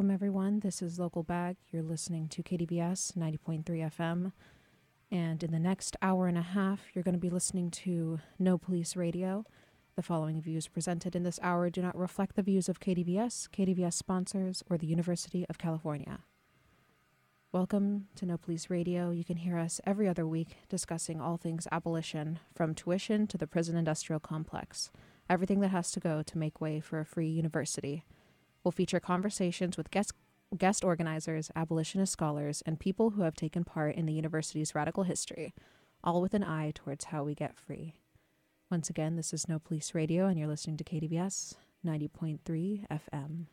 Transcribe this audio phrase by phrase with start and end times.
[0.00, 0.60] Welcome, everyone.
[0.60, 1.58] This is Local Bag.
[1.70, 4.32] You're listening to KDVS 90.3 FM.
[5.10, 8.56] And in the next hour and a half, you're going to be listening to No
[8.56, 9.44] Police Radio.
[9.96, 13.92] The following views presented in this hour do not reflect the views of KDVS, KDVS
[13.92, 16.20] sponsors, or the University of California.
[17.52, 19.10] Welcome to No Police Radio.
[19.10, 23.46] You can hear us every other week discussing all things abolition, from tuition to the
[23.46, 24.90] prison industrial complex,
[25.28, 28.06] everything that has to go to make way for a free university.
[28.62, 30.12] We'll feature conversations with guest,
[30.56, 35.54] guest organizers, abolitionist scholars, and people who have taken part in the university's radical history,
[36.04, 37.94] all with an eye towards how we get free.
[38.70, 43.46] Once again, this is No Police Radio, and you're listening to KDVS 90.3 FM.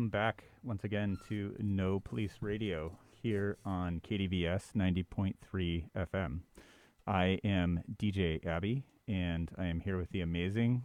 [0.00, 5.34] Welcome back once again to No Police Radio here on KDVS 90.3
[5.94, 6.40] FM.
[7.06, 10.84] I am DJ Abby, and I am here with the amazing.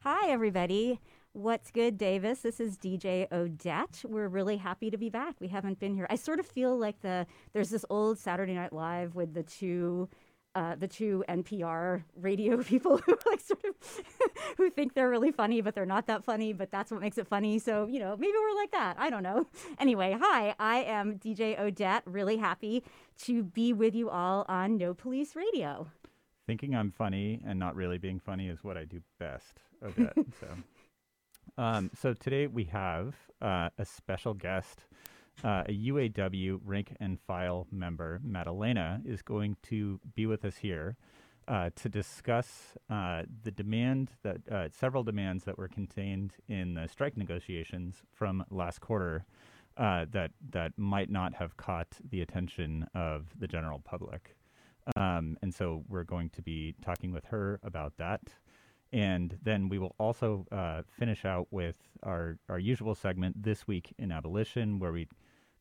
[0.00, 0.98] Hi, everybody.
[1.34, 2.40] What's good, Davis?
[2.40, 4.02] This is DJ Odette.
[4.08, 5.34] We're really happy to be back.
[5.40, 6.06] We haven't been here.
[6.08, 10.08] I sort of feel like the there's this old Saturday Night Live with the two
[10.54, 13.74] uh, the two NPR radio people who like sort of
[14.56, 16.52] who think they're really funny, but they're not that funny.
[16.52, 17.58] But that's what makes it funny.
[17.58, 18.96] So you know, maybe we're like that.
[18.98, 19.46] I don't know.
[19.78, 22.02] Anyway, hi, I am DJ Odette.
[22.06, 22.84] Really happy
[23.22, 25.88] to be with you all on No Police Radio.
[26.46, 30.14] Thinking I'm funny and not really being funny is what I do best, Odette.
[30.40, 30.46] so,
[31.58, 34.86] um, so today we have uh, a special guest
[35.42, 40.96] uh, a UAW rank and file member, Madalena, is going to be with us here
[41.48, 46.86] uh, to discuss uh, the demand that uh, several demands that were contained in the
[46.88, 49.24] strike negotiations from last quarter
[49.76, 54.36] uh, that that might not have caught the attention of the general public.
[54.96, 58.20] Um, and so we're going to be talking with her about that.
[58.92, 63.92] and then we will also uh, finish out with our, our usual segment, This Week
[63.98, 65.08] in Abolition, where we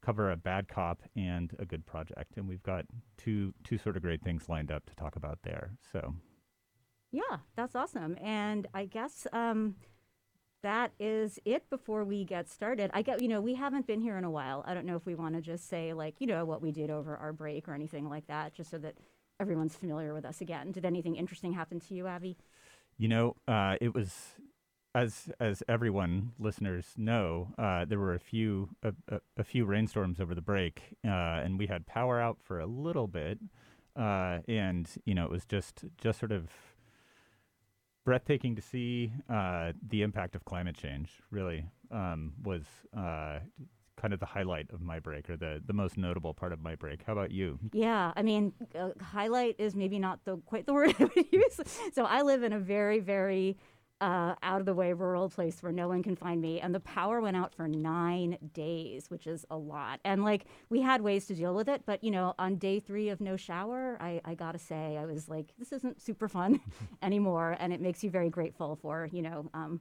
[0.03, 2.37] cover a bad cop and a good project.
[2.37, 2.85] And we've got
[3.17, 5.71] two, two sort of great things lined up to talk about there.
[5.91, 6.15] So,
[7.11, 8.17] Yeah, that's awesome.
[8.21, 9.75] And I guess um,
[10.61, 12.91] that is it before we get started.
[12.93, 14.63] I get, you know, we haven't been here in a while.
[14.67, 16.89] I don't know if we want to just say, like, you know, what we did
[16.89, 18.95] over our break or anything like that, just so that
[19.39, 20.71] everyone's familiar with us again.
[20.71, 22.37] Did anything interesting happen to you, Abby?
[22.97, 24.13] you know, uh, it was.
[24.95, 30.19] As as everyone listeners know, uh, there were a few a, a, a few rainstorms
[30.19, 31.09] over the break, uh,
[31.43, 33.39] and we had power out for a little bit,
[33.95, 36.49] uh, and you know it was just just sort of
[38.05, 41.09] breathtaking to see uh, the impact of climate change.
[41.31, 42.63] Really um, was
[42.95, 43.39] uh,
[43.95, 46.75] kind of the highlight of my break, or the the most notable part of my
[46.75, 47.03] break.
[47.05, 47.57] How about you?
[47.71, 51.59] Yeah, I mean, uh, highlight is maybe not the quite the word I would use.
[51.93, 53.57] So I live in a very, very
[54.01, 56.79] uh, out of the way rural place where no one can find me, and the
[56.79, 59.99] power went out for nine days, which is a lot.
[60.03, 63.09] And like we had ways to deal with it, but you know, on day three
[63.09, 66.59] of no shower, I, I gotta say, I was like, this isn't super fun
[67.01, 69.49] anymore, and it makes you very grateful for you know.
[69.53, 69.79] Um,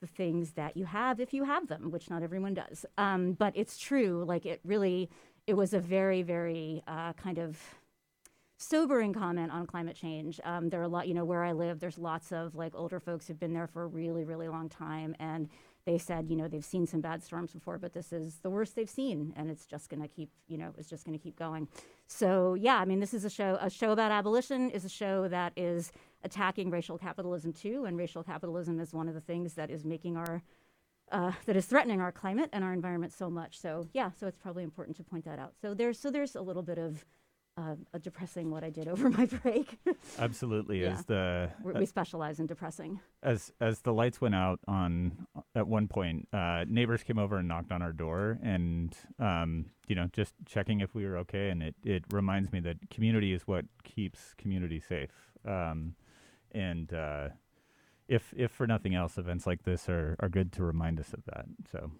[0.00, 2.84] the things that you have if you have them, which not everyone does.
[2.98, 4.24] Um, but it's true.
[4.26, 5.08] Like it really,
[5.46, 7.56] it was a very, very uh, kind of
[8.62, 10.40] sobering comment on climate change.
[10.44, 13.00] Um, there are a lot, you know, where I live, there's lots of like older
[13.00, 15.16] folks who've been there for a really, really long time.
[15.18, 15.48] And
[15.84, 18.76] they said, you know, they've seen some bad storms before, but this is the worst
[18.76, 19.32] they've seen.
[19.36, 21.66] And it's just going to keep, you know, it's just going to keep going.
[22.06, 25.26] So, yeah, I mean, this is a show, a show about abolition is a show
[25.28, 25.90] that is
[26.22, 27.84] attacking racial capitalism too.
[27.84, 30.42] And racial capitalism is one of the things that is making our,
[31.10, 33.58] uh, that is threatening our climate and our environment so much.
[33.58, 35.54] So, yeah, so it's probably important to point that out.
[35.60, 37.04] So there's, so there's a little bit of,
[37.56, 39.78] uh, a depressing what I did over my break.
[40.18, 40.92] Absolutely, Yeah.
[40.92, 43.00] as the we we specialize in depressing.
[43.22, 47.48] as as the lights went out on at one point, uh, neighbors came over and
[47.48, 51.50] knocked on our door, and um, you know, just checking if we were okay.
[51.50, 55.10] And it it reminds me that community is what keeps community safe.
[55.46, 55.94] Um,
[56.52, 57.28] and uh,
[58.08, 61.24] if if for nothing else, events like this are are good to remind us of
[61.26, 61.44] that.
[61.70, 61.90] So.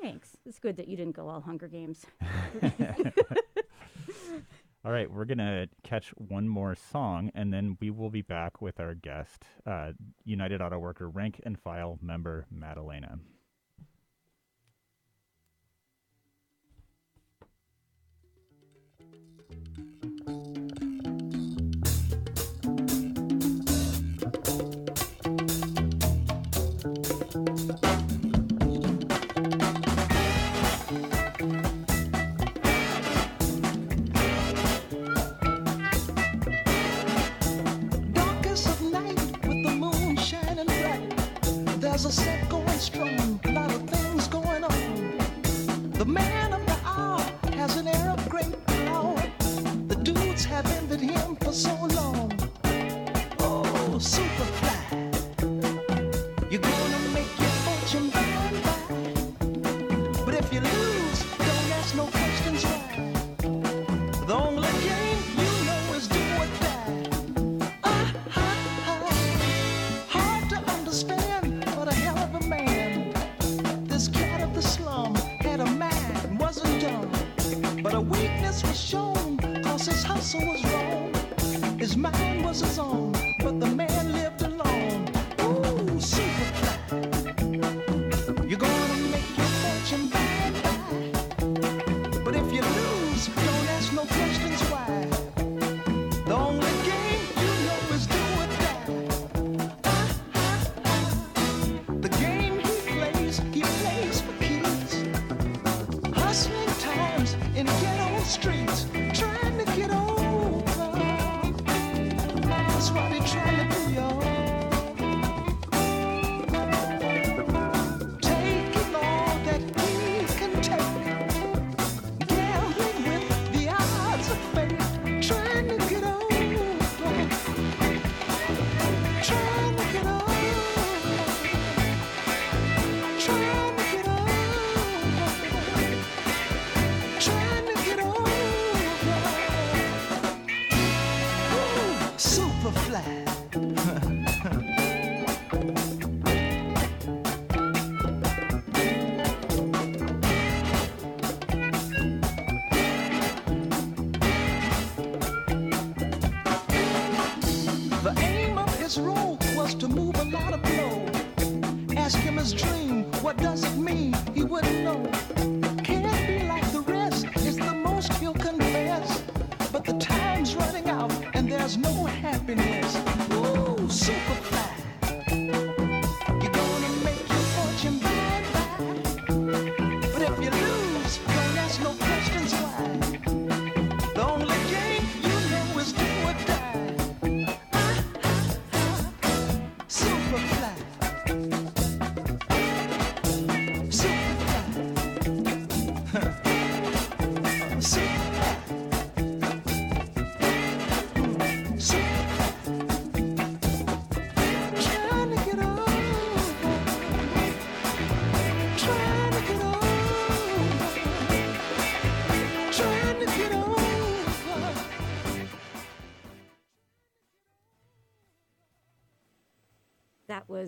[0.00, 0.36] Thanks.
[0.46, 2.06] It's good that you didn't go all Hunger Games.
[4.84, 8.62] All right, we're going to catch one more song, and then we will be back
[8.62, 9.92] with our guest, uh,
[10.24, 13.18] United Auto Worker rank and file member Madalena.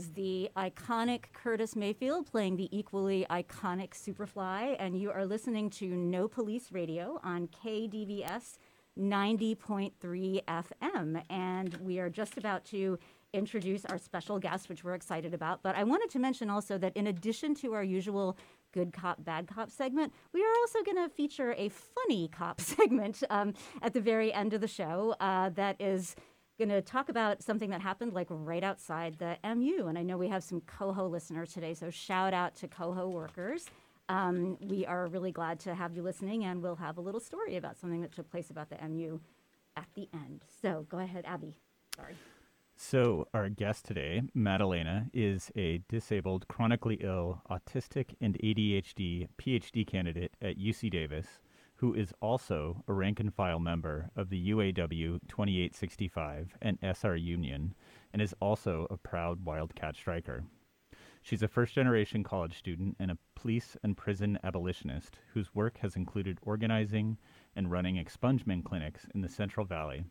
[0.00, 5.86] Was the iconic Curtis Mayfield playing the equally iconic Superfly, and you are listening to
[5.88, 8.56] No Police Radio on KDVS
[8.98, 11.22] 90.3 FM.
[11.28, 12.98] And we are just about to
[13.34, 15.62] introduce our special guest, which we're excited about.
[15.62, 18.38] But I wanted to mention also that in addition to our usual
[18.72, 23.22] good cop, bad cop segment, we are also going to feature a funny cop segment
[23.28, 23.52] um,
[23.82, 26.16] at the very end of the show uh, that is
[26.60, 29.86] going to talk about something that happened like right outside the MU.
[29.86, 33.66] And I know we have some Coho listeners today, so shout out to Coho workers.
[34.10, 37.56] Um, we are really glad to have you listening, and we'll have a little story
[37.56, 39.20] about something that took place about the MU
[39.76, 40.42] at the end.
[40.60, 41.56] So go ahead, Abby.
[41.96, 42.14] Sorry.
[42.76, 50.32] So, our guest today, Madalena, is a disabled, chronically ill, autistic, and ADHD PhD candidate
[50.40, 51.26] at UC Davis,
[51.80, 57.74] who is also a rank and file member of the UAW 2865 and SR Union,
[58.12, 60.44] and is also a proud Wildcat striker.
[61.22, 65.96] She's a first generation college student and a police and prison abolitionist whose work has
[65.96, 67.16] included organizing
[67.56, 70.04] and running expungement clinics in the Central Valley.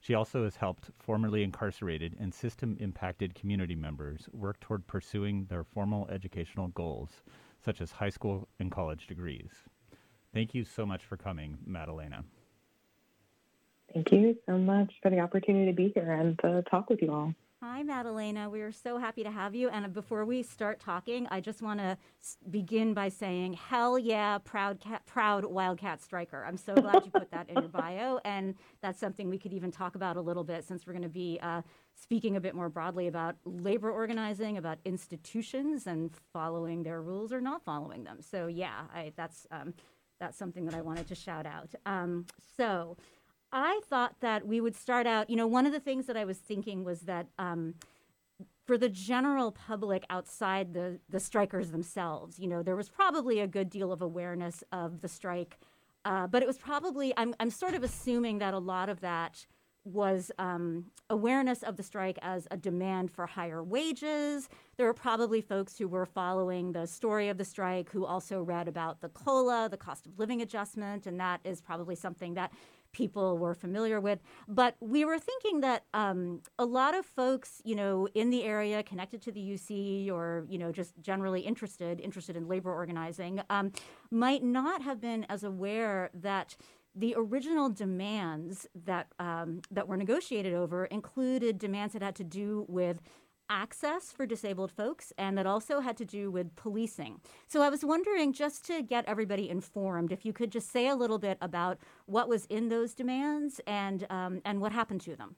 [0.00, 5.62] She also has helped formerly incarcerated and system impacted community members work toward pursuing their
[5.62, 7.22] formal educational goals,
[7.62, 9.68] such as high school and college degrees.
[10.34, 12.24] Thank you so much for coming, Madalena.
[13.92, 17.12] Thank you so much for the opportunity to be here and to talk with you
[17.12, 17.34] all.
[17.62, 18.50] Hi, Madalena.
[18.50, 19.68] We are so happy to have you.
[19.68, 21.96] And before we start talking, I just want to
[22.50, 26.44] begin by saying, hell yeah, proud cat, proud Wildcat striker.
[26.44, 29.70] I'm so glad you put that in your bio, and that's something we could even
[29.70, 31.62] talk about a little bit since we're going to be uh,
[31.94, 37.40] speaking a bit more broadly about labor organizing, about institutions, and following their rules or
[37.40, 38.18] not following them.
[38.22, 39.72] So yeah, I, that's um,
[40.22, 41.70] that's something that I wanted to shout out.
[41.84, 42.26] Um,
[42.56, 42.96] so.
[43.54, 45.28] I thought that we would start out.
[45.28, 47.74] You know, one of the things that I was thinking was that um,
[48.64, 53.46] for the general public outside the the strikers themselves, you know, there was probably a
[53.46, 55.58] good deal of awareness of the strike,
[56.04, 59.46] uh, but it was probably I'm I'm sort of assuming that a lot of that
[59.84, 64.48] was um, awareness of the strike as a demand for higher wages.
[64.76, 68.68] There were probably folks who were following the story of the strike who also read
[68.68, 72.52] about the COLA, the cost of living adjustment, and that is probably something that
[72.92, 74.20] people were familiar with.
[74.46, 78.82] But we were thinking that um, a lot of folks, you know, in the area
[78.82, 83.72] connected to the UC or, you know, just generally interested, interested in labor organizing, um,
[84.10, 86.56] might not have been as aware that
[86.94, 92.66] the original demands that um, that were negotiated over included demands that had to do
[92.68, 93.00] with
[93.48, 97.20] access for disabled folks and that also had to do with policing.
[97.46, 100.94] So I was wondering, just to get everybody informed, if you could just say a
[100.94, 105.36] little bit about what was in those demands and um, and what happened to them.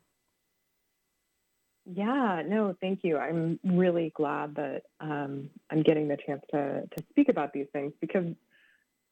[1.86, 3.18] Yeah, no, thank you.
[3.18, 7.92] I'm really glad that um, I'm getting the chance to to speak about these things
[8.00, 8.26] because,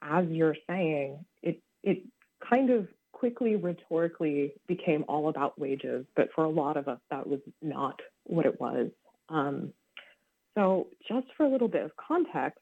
[0.01, 2.03] as you're saying, it it
[2.47, 7.25] kind of quickly rhetorically became all about wages, but for a lot of us, that
[7.25, 8.89] was not what it was.
[9.29, 9.71] Um,
[10.55, 12.59] so, just for a little bit of context,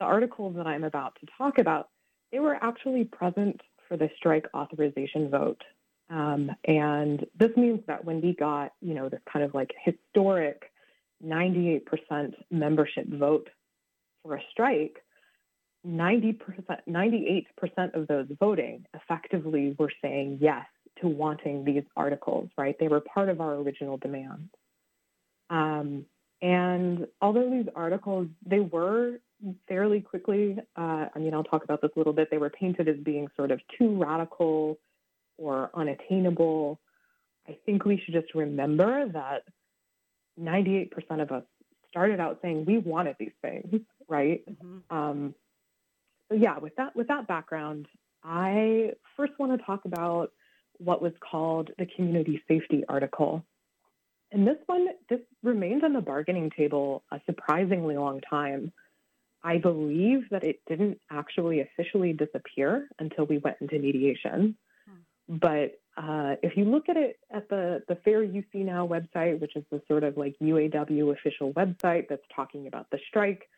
[0.00, 1.88] the articles that I'm about to talk about,
[2.32, 5.62] they were actually present for the strike authorization vote.
[6.10, 10.70] Um, and this means that when we got, you know, this kind of like historic
[11.24, 11.82] 98%
[12.50, 13.48] membership vote
[14.22, 15.04] for a strike,
[15.88, 16.36] 90%,
[16.88, 20.66] 98% of those voting effectively were saying yes
[21.00, 22.76] to wanting these articles, right?
[22.78, 24.50] They were part of our original demand.
[25.50, 26.04] Um,
[26.42, 29.18] and although these articles, they were
[29.68, 32.88] fairly quickly, uh, I mean, I'll talk about this a little bit, they were painted
[32.88, 34.78] as being sort of too radical
[35.36, 36.80] or unattainable.
[37.48, 39.44] I think we should just remember that
[40.40, 40.90] 98%
[41.22, 41.44] of us
[41.88, 44.42] started out saying we wanted these things, right?
[44.48, 44.96] Mm-hmm.
[44.96, 45.34] Um,
[46.28, 47.86] so yeah, with that with that background,
[48.22, 50.32] I first want to talk about
[50.78, 53.44] what was called the community safety article.
[54.30, 58.72] And this one, this remained on the bargaining table a surprisingly long time.
[59.42, 64.56] I believe that it didn't actually officially disappear until we went into mediation.
[65.28, 69.56] But uh, if you look at it at the, the Fair UC Now website, which
[69.56, 73.48] is the sort of like UAW official website that's talking about the strike,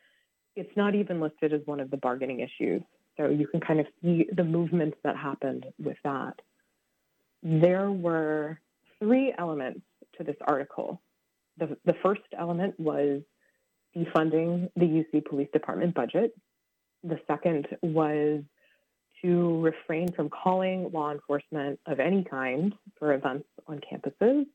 [0.55, 2.81] it's not even listed as one of the bargaining issues.
[3.17, 6.39] So you can kind of see the movements that happened with that.
[7.43, 8.59] There were
[8.99, 9.81] three elements
[10.17, 11.01] to this article.
[11.57, 13.21] The, the first element was
[13.95, 16.33] defunding the UC Police Department budget.
[17.03, 18.43] The second was
[19.21, 24.45] to refrain from calling law enforcement of any kind for events on campuses.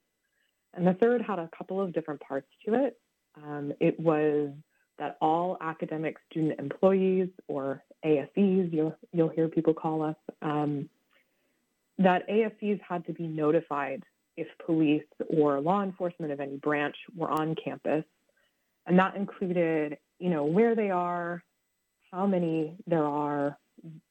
[0.74, 2.98] And the third had a couple of different parts to it.
[3.36, 4.50] Um, it was
[4.98, 10.88] that all academic student employees, or ASEs, you'll, you'll hear people call us, um,
[11.98, 14.02] that ASEs had to be notified
[14.36, 18.04] if police or law enforcement of any branch were on campus.
[18.86, 21.42] And that included, you know, where they are,
[22.12, 23.58] how many there are,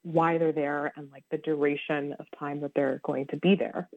[0.04, 3.90] why they're there, and like the duration of time that they're going to be there.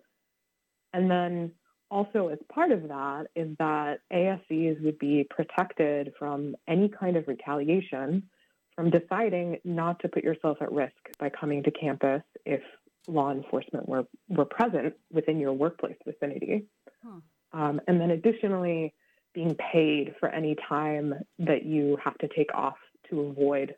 [0.93, 1.53] And then
[1.90, 7.27] also, as part of that, is that ASEs would be protected from any kind of
[7.29, 8.29] retaliation
[8.74, 12.61] from deciding not to put yourself at risk by coming to campus if
[13.09, 16.66] law enforcement were, were present within your workplace vicinity.
[17.03, 17.20] Huh.
[17.53, 18.94] Um, and then additionally,
[19.35, 22.77] being paid for any time that you have to take off
[23.11, 23.74] to avoid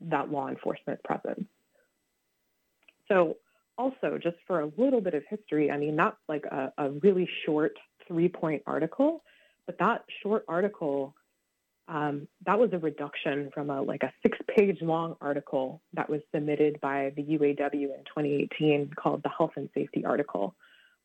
[0.00, 1.46] that law enforcement presence.
[3.08, 3.36] So,
[3.78, 7.28] also, just for a little bit of history, I mean, that's like a, a really
[7.46, 7.72] short
[8.06, 9.22] three point article,
[9.66, 11.14] but that short article.
[11.90, 16.78] Um, that was a reduction from a like a six-page long article that was submitted
[16.82, 20.54] by the UAW in 2018 called the Health and Safety article,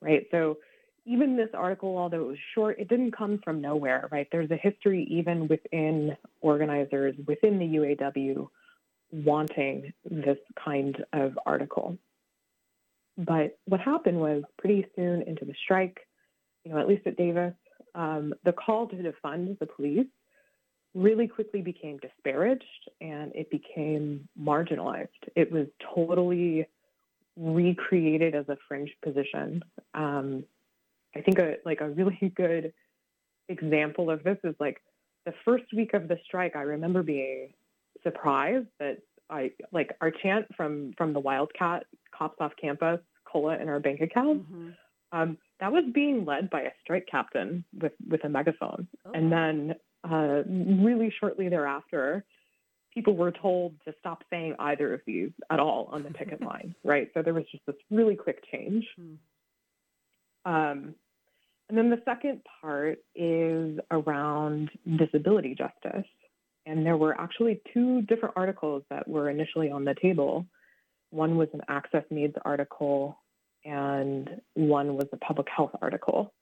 [0.02, 0.26] right?
[0.30, 0.58] So
[1.06, 4.28] even this article, although it was short, it didn't come from nowhere, right?
[4.30, 8.48] There's a history even within organizers within the UAW
[9.12, 11.98] wanting this kind of article.
[13.18, 16.00] But what happened was pretty soon into the strike,
[16.64, 17.54] you know, at least at Davis,
[17.96, 20.08] um, the call to defund the police
[20.96, 25.08] really quickly became disparaged and it became marginalized.
[25.36, 26.68] It was totally
[27.36, 29.64] recreated as a fringe position.
[29.94, 30.44] Um,
[31.16, 32.74] I think a like a really good
[33.50, 34.82] example of this is like
[35.26, 36.56] the first week of the strike.
[36.56, 37.54] I remember being
[38.04, 39.00] surprised that
[39.34, 41.86] I like our chant from from the Wildcat
[42.18, 44.44] cops off campus, cola in our bank account.
[44.44, 44.70] Mm-hmm.
[45.12, 49.12] Um, that was being led by a strike captain with with a megaphone, Oh.
[49.14, 49.76] and then
[50.10, 52.26] uh, really shortly thereafter,
[52.94, 56.76] people were told to stop saying either of these at all on the picket line.
[56.84, 58.86] Right, so there was just this really quick change.
[58.96, 59.16] Hmm.
[60.46, 60.96] Um,
[61.70, 66.06] and then the second part is around disability justice.
[66.66, 70.46] And there were actually two different articles that were initially on the table.
[71.10, 73.18] One was an access needs article,
[73.66, 76.34] and one was a public health article.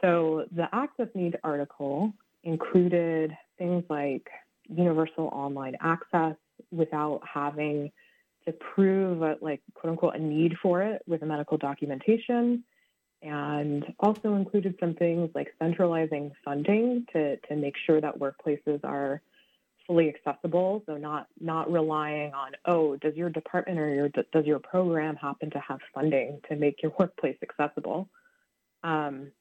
[0.00, 4.26] So the access needs article included things like
[4.68, 6.36] universal online access
[6.70, 7.90] without having
[8.46, 12.64] to prove a, like quote unquote a need for it with a medical documentation
[13.22, 19.20] and also included some things like centralizing funding to, to make sure that workplaces are
[19.86, 20.82] fully accessible.
[20.86, 25.50] So not not relying on oh does your department or your does your program happen
[25.50, 28.08] to have funding to make your workplace accessible?
[28.82, 29.32] Um,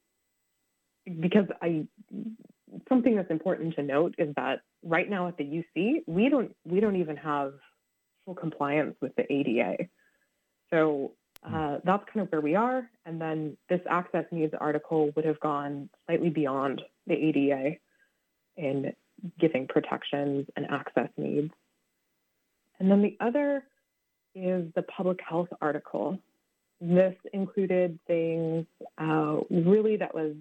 [1.20, 1.86] because i
[2.88, 6.80] something that's important to note is that right now at the uc we don't we
[6.80, 7.54] don't even have
[8.26, 9.78] full compliance with the ada
[10.70, 12.90] so uh, that's kind of where we are.
[13.06, 17.78] And then this access needs article would have gone slightly beyond the ADA
[18.58, 18.94] in
[19.40, 21.52] giving protections and access needs.
[22.80, 23.64] And then the other
[24.36, 26.20] is the public health article.
[26.82, 28.66] This included things
[28.98, 30.36] uh, really that was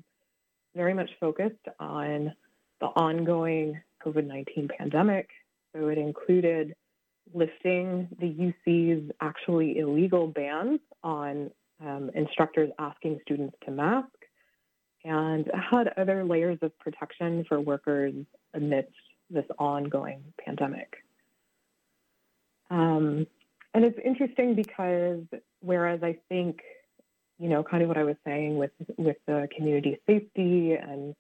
[0.76, 2.32] very much focused on
[2.80, 5.28] the ongoing COVID 19 pandemic.
[5.74, 6.74] So it included
[7.34, 14.08] lifting the UC's actually illegal bans on um, instructors asking students to mask
[15.04, 18.14] and had other layers of protection for workers
[18.54, 18.92] amidst
[19.30, 20.96] this ongoing pandemic.
[22.70, 23.26] Um,
[23.74, 25.22] and it's interesting because
[25.60, 26.60] whereas I think
[27.38, 31.14] you know, kind of what I was saying with with the community safety and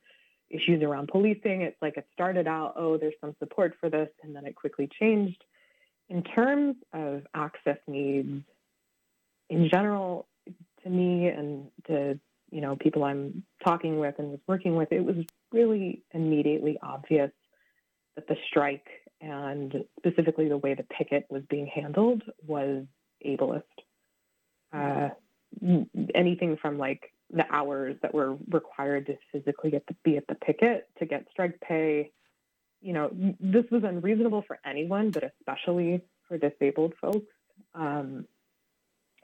[0.50, 1.62] issues around policing.
[1.62, 4.88] It's like it started out, oh, there's some support for this, and then it quickly
[4.98, 5.42] changed.
[6.08, 8.42] In terms of access needs,
[9.50, 10.26] in general,
[10.82, 12.18] to me and to
[12.50, 15.16] you know people I'm talking with and was working with, it was
[15.52, 17.30] really immediately obvious
[18.16, 18.86] that the strike
[19.20, 22.84] and specifically the way the picket was being handled was
[23.26, 23.62] ableist.
[24.72, 25.08] Uh,
[26.14, 30.34] anything from like the hours that were required to physically get to be at the
[30.34, 32.10] picket to get strike pay.
[32.80, 33.10] You know,
[33.40, 37.26] this was unreasonable for anyone, but especially for disabled folks.
[37.74, 38.26] Um,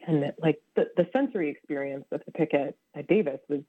[0.06, 3.60] and like the, the sensory experience of the picket at Davis was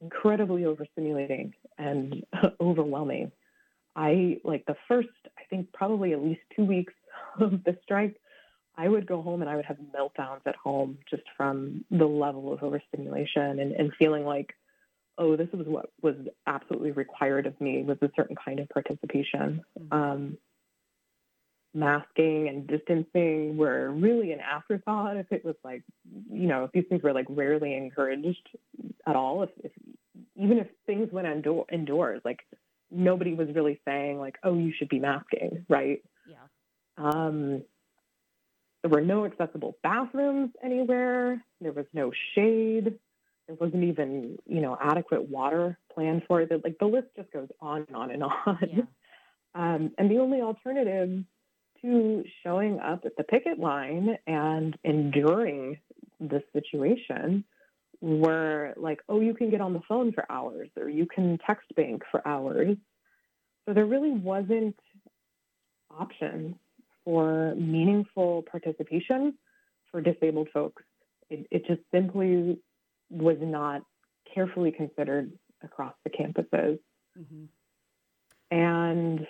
[0.00, 2.24] incredibly overstimulating and
[2.60, 3.32] overwhelming.
[3.96, 6.92] I like the first, I think probably at least two weeks
[7.40, 8.20] of the strike,
[8.76, 12.52] I would go home and I would have meltdowns at home just from the level
[12.52, 14.54] of overstimulation and, and feeling like,
[15.18, 16.14] oh, this was what was
[16.46, 19.62] absolutely required of me was a certain kind of participation.
[19.78, 19.92] Mm-hmm.
[19.92, 20.38] Um,
[21.74, 25.82] masking and distancing were really an afterthought if it was like,
[26.30, 28.48] you know, if these things were like rarely encouraged
[29.06, 29.42] at all.
[29.42, 29.72] If, if
[30.36, 32.40] even if things went indoor, indoors, like
[32.90, 36.02] nobody was really saying like, oh, you should be masking, right?
[36.28, 36.36] Yeah.
[36.96, 37.62] Um,
[38.82, 41.42] there were no accessible bathrooms anywhere.
[41.60, 42.98] There was no shade.
[43.48, 46.50] There wasn't even, you know, adequate water planned for it.
[46.62, 48.58] Like the list just goes on and on and on.
[48.70, 48.82] Yeah.
[49.54, 51.24] Um, and the only alternative
[51.80, 55.78] to showing up at the picket line and enduring
[56.20, 57.44] this situation
[58.00, 61.74] were like, oh, you can get on the phone for hours or you can text
[61.74, 62.76] bank for hours.
[63.64, 64.76] So there really wasn't
[65.90, 66.54] options
[67.04, 69.34] for meaningful participation
[69.90, 70.82] for disabled folks.
[71.30, 72.60] It, it just simply
[73.10, 73.82] was not
[74.34, 76.78] carefully considered across the campuses.
[77.18, 77.44] Mm-hmm.
[78.50, 79.26] And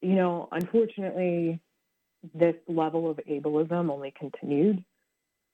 [0.00, 1.60] you know, unfortunately,
[2.34, 4.84] this level of ableism only continued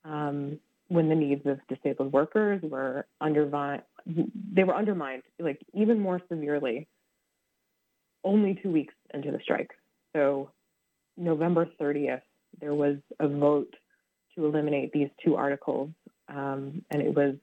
[0.03, 3.83] um, when the needs of disabled workers were undermined.
[4.05, 6.87] They were undermined, like even more severely,
[8.23, 9.71] only two weeks into the strike.
[10.15, 10.51] So,
[11.17, 12.21] November 30th,
[12.59, 13.73] there was a vote
[14.35, 15.89] to eliminate these two articles,
[16.27, 17.35] um, and it was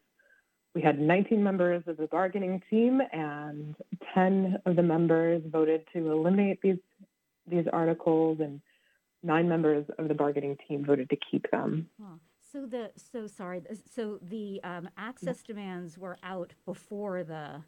[0.75, 3.75] we had 19 members of the bargaining team, and
[4.15, 6.79] 10 of the members voted to eliminate these
[7.47, 8.61] these articles, and
[9.23, 11.89] nine members of the bargaining team voted to keep them.
[12.01, 12.17] Huh.
[12.53, 13.63] So the so sorry.
[13.95, 17.63] So the um, access demands were out before the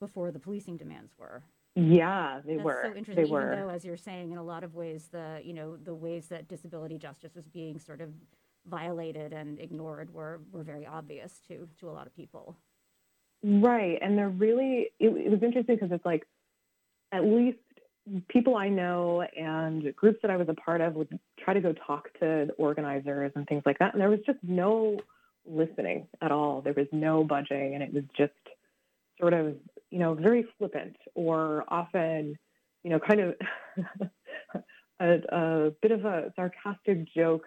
[0.00, 1.42] before the policing demands were.
[1.76, 2.80] Yeah, they That's were.
[2.84, 3.14] So interesting.
[3.16, 3.56] They Even were.
[3.56, 6.48] though, as you're saying, in a lot of ways, the you know the ways that
[6.48, 8.10] disability justice was being sort of
[8.66, 12.56] violated and ignored were were very obvious to to a lot of people.
[13.42, 14.90] Right, and they're really.
[14.98, 16.26] It, it was interesting because it's like,
[17.12, 17.58] at least
[18.28, 21.72] people I know and groups that I was a part of would try to go
[21.72, 23.92] talk to the organizers and things like that.
[23.92, 24.98] And there was just no
[25.46, 26.60] listening at all.
[26.60, 28.32] There was no budging, and it was just
[29.20, 29.56] sort of,
[29.90, 32.38] you know, very flippant or often,
[32.82, 33.34] you know, kind of
[35.00, 37.44] a, a, bit of a sarcastic joke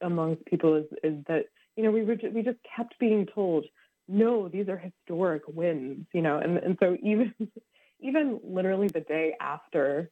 [0.00, 1.44] amongst people is, is that,
[1.76, 3.64] you know, we were we just kept being told,
[4.08, 7.34] no, these are historic wins, you know, and and so even
[8.00, 10.10] even literally the day after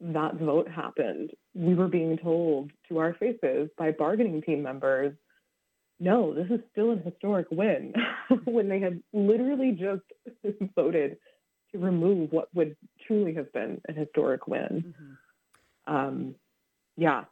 [0.00, 5.14] that vote happened, we were being told to our faces by bargaining team members,
[6.00, 7.92] no, this is still an historic win,
[8.44, 10.02] when they had literally just
[10.76, 11.16] voted
[11.72, 12.76] to remove what would
[13.06, 14.84] truly have been an historic win.
[14.86, 15.12] Mm-hmm.
[15.88, 16.34] Um,
[16.96, 17.24] yeah.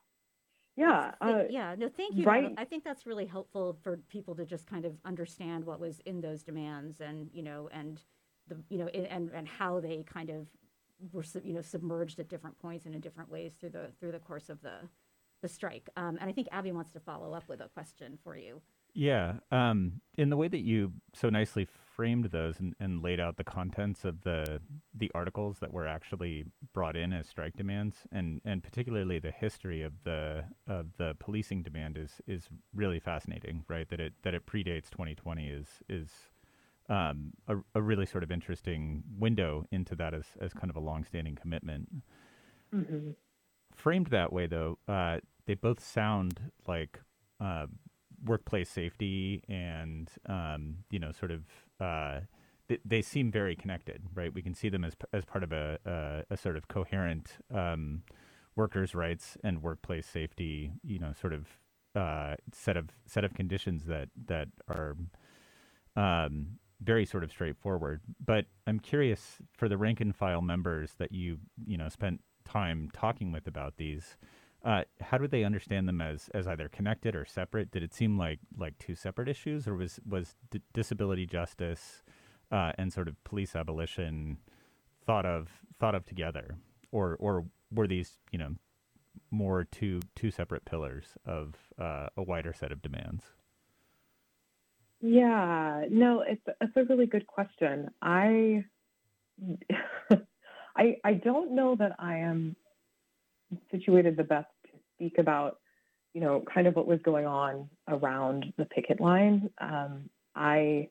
[0.76, 1.12] Yeah.
[1.20, 1.74] Uh, yeah.
[1.78, 2.24] No, thank you.
[2.24, 2.52] Right.
[2.56, 6.20] I think that's really helpful for people to just kind of understand what was in
[6.20, 8.00] those demands and, you know, and
[8.48, 10.46] the you know and and how they kind of
[11.12, 14.18] were you know submerged at different points and in different ways through the through the
[14.18, 14.78] course of the
[15.42, 15.88] the strike.
[15.96, 18.62] Um, and I think Abby wants to follow up with a question for you.
[18.94, 23.36] Yeah, um, in the way that you so nicely framed those and, and, laid out
[23.36, 24.60] the contents of the
[24.94, 29.82] the articles that were actually brought in as strike demands, and, and particularly the history
[29.82, 33.64] of the of the policing demand is is really fascinating.
[33.66, 36.10] Right, that it that it predates 2020 is is
[36.88, 40.80] um, a, a, really sort of interesting window into that as, as kind of a
[40.80, 41.88] longstanding commitment.
[42.72, 43.10] Mm-hmm.
[43.74, 47.00] Framed that way, though, uh, they both sound like
[47.40, 47.66] uh,
[48.26, 51.42] workplace safety and, um, you know, sort of.
[51.80, 52.20] Uh,
[52.84, 54.34] they, seem very connected, right?
[54.34, 58.02] We can see them as as part of a a, a sort of coherent um,
[58.56, 61.46] workers' rights and workplace safety, you know, sort of
[61.94, 64.96] uh, set of set of conditions that that are
[65.96, 68.00] um, very sort of straightforward.
[68.24, 72.90] But I'm curious for the rank and file members that you you know spent time
[72.92, 74.16] talking with about these.
[74.66, 77.70] Uh, how did they understand them as as either connected or separate?
[77.70, 82.02] Did it seem like like two separate issues, or was was d- disability justice
[82.50, 84.38] uh, and sort of police abolition
[85.06, 86.56] thought of thought of together,
[86.90, 88.56] or or were these you know
[89.30, 93.22] more two two separate pillars of uh, a wider set of demands?
[95.00, 97.90] Yeah, no, it's it's a really good question.
[98.02, 98.64] I
[100.76, 102.56] I I don't know that I am
[103.70, 104.48] situated the best
[104.96, 105.58] speak about,
[106.12, 109.50] you know, kind of what was going on around the picket line.
[109.60, 110.88] Um, I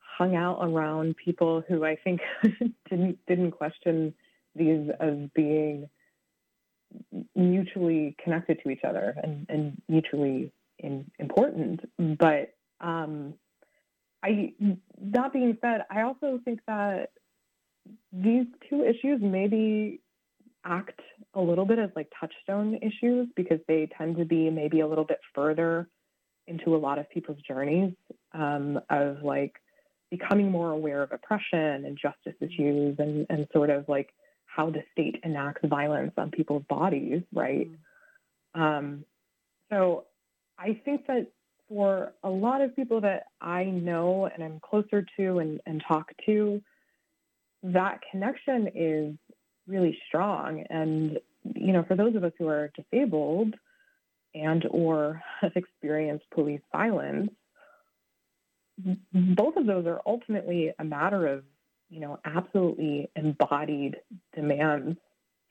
[0.00, 2.20] hung out around people who I think
[2.90, 4.14] didn't didn't question
[4.54, 5.88] these as being
[7.34, 11.80] mutually connected to each other and, and mutually in, important.
[11.98, 13.34] But um,
[14.22, 14.52] I,
[15.12, 17.10] that being said, I also think that
[18.12, 20.00] these two issues maybe
[20.66, 21.00] act
[21.34, 25.04] a little bit as like touchstone issues because they tend to be maybe a little
[25.04, 25.88] bit further
[26.46, 27.92] into a lot of people's journeys
[28.32, 29.54] um, of like
[30.10, 34.10] becoming more aware of oppression and justice issues and, and sort of like
[34.46, 37.68] how the state enacts violence on people's bodies, right?
[38.56, 38.62] Mm-hmm.
[38.62, 39.04] Um,
[39.70, 40.04] so
[40.58, 41.26] I think that
[41.68, 46.12] for a lot of people that I know and I'm closer to and, and talk
[46.26, 46.62] to,
[47.64, 49.14] that connection is
[49.66, 50.64] really strong.
[50.70, 51.18] And,
[51.54, 53.54] you know, for those of us who are disabled
[54.34, 57.30] and or have experienced police violence,
[59.12, 61.44] both of those are ultimately a matter of,
[61.88, 63.96] you know, absolutely embodied
[64.34, 64.98] demands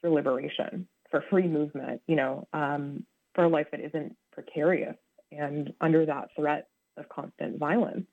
[0.02, 4.96] for liberation, for free movement, you know, um, for a life that isn't precarious
[5.32, 8.06] and under that threat of constant violence.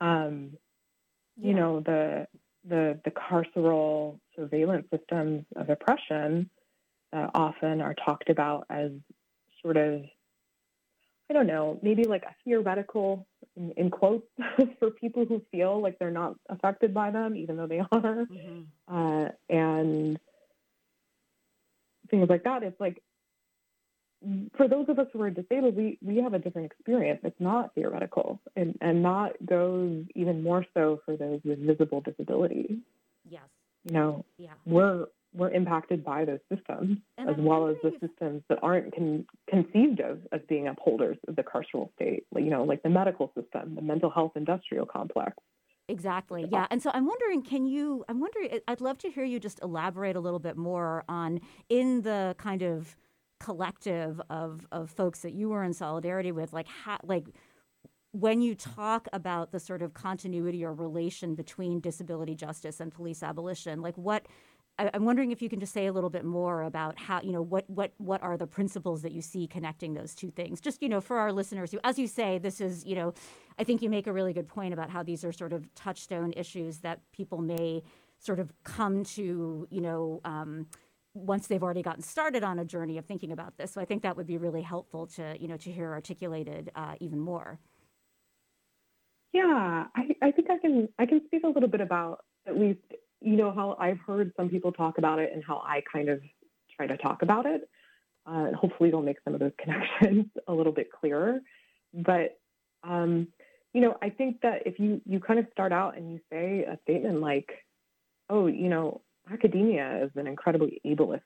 [0.00, 0.50] Um,
[1.36, 1.48] yeah.
[1.48, 2.26] You know, the,
[2.68, 6.50] the, the carceral surveillance systems of oppression
[7.12, 8.90] uh, often are talked about as
[9.62, 10.02] sort of,
[11.30, 13.26] I don't know, maybe like a theoretical,
[13.56, 14.26] in, in quotes,
[14.78, 18.26] for people who feel like they're not affected by them, even though they are.
[18.26, 18.62] Mm-hmm.
[18.88, 20.18] Uh, and
[22.10, 22.62] things like that.
[22.62, 23.02] It's like
[24.56, 27.20] for those of us who are disabled, we, we have a different experience.
[27.22, 32.76] It's not theoretical and, and not goes even more so for those with visible disabilities.
[33.28, 33.42] Yes.
[33.84, 34.54] You know, yeah.
[34.64, 38.94] we're we're impacted by those systems and as I'm well as the systems that aren't
[38.94, 43.30] con- conceived of as being upholders of the carceral state, you know, like the medical
[43.38, 45.36] system, the mental health industrial complex.
[45.88, 46.48] Exactly.
[46.50, 46.66] Yeah.
[46.70, 50.16] And so I'm wondering, can you, I'm wondering, I'd love to hear you just elaborate
[50.16, 52.96] a little bit more on in the kind of
[53.40, 56.66] collective of of folks that you were in solidarity with like
[57.02, 57.26] like
[58.12, 63.22] when you talk about the sort of continuity or relation between disability justice and police
[63.22, 64.26] abolition like what
[64.78, 67.32] I, am wondering if you can just say a little bit more about how you
[67.32, 70.60] know what what what are the principles that you see connecting those two things?
[70.60, 73.14] Just you know for our listeners who as you say this is you know
[73.58, 76.32] i think you make a really good point about how these are sort of touchstone
[76.36, 77.82] issues that people may
[78.18, 80.66] sort of come to you know um,
[81.16, 83.72] once they've already gotten started on a journey of thinking about this.
[83.72, 86.94] So I think that would be really helpful to you know to hear articulated uh,
[87.00, 87.58] even more.
[89.32, 92.80] Yeah, I, I think I can I can speak a little bit about at least
[93.20, 96.20] you know how I've heard some people talk about it and how I kind of
[96.76, 97.68] try to talk about it.
[98.26, 101.40] Uh, hopefully, it'll make some of those connections a little bit clearer.
[101.94, 102.38] But
[102.82, 103.28] um,
[103.72, 106.64] you know, I think that if you you kind of start out and you say
[106.64, 107.50] a statement like,
[108.28, 111.20] "Oh, you know, academia is an incredibly ableist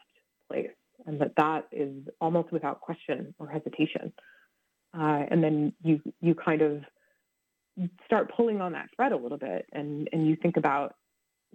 [0.51, 0.71] place,
[1.07, 4.13] and that that is almost without question or hesitation.
[4.97, 6.83] Uh, and then you you kind of
[8.05, 10.95] start pulling on that thread a little bit, and and you think about,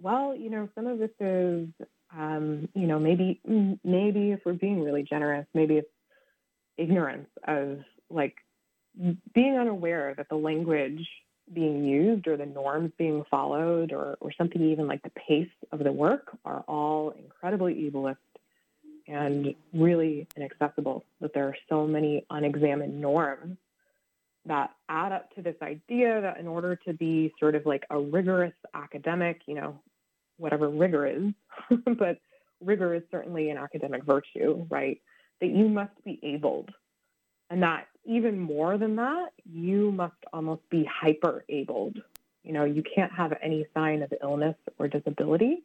[0.00, 1.68] well, you know, some of this is,
[2.16, 3.40] um, you know, maybe
[3.84, 5.88] maybe if we're being really generous, maybe it's
[6.78, 7.78] ignorance of
[8.10, 8.34] like
[9.34, 11.06] being unaware that the language
[11.52, 15.78] being used or the norms being followed or, or something even like the pace of
[15.78, 18.16] the work are all incredibly ableist
[19.08, 23.56] and really inaccessible that there are so many unexamined norms
[24.46, 27.98] that add up to this idea that in order to be sort of like a
[27.98, 29.78] rigorous academic, you know,
[30.38, 31.32] whatever rigor is,
[31.98, 32.18] but
[32.60, 35.00] rigor is certainly an academic virtue, right?
[35.40, 36.70] That you must be abled
[37.50, 41.98] and that even more than that, you must almost be hyper abled.
[42.44, 45.64] You know, you can't have any sign of illness or disability.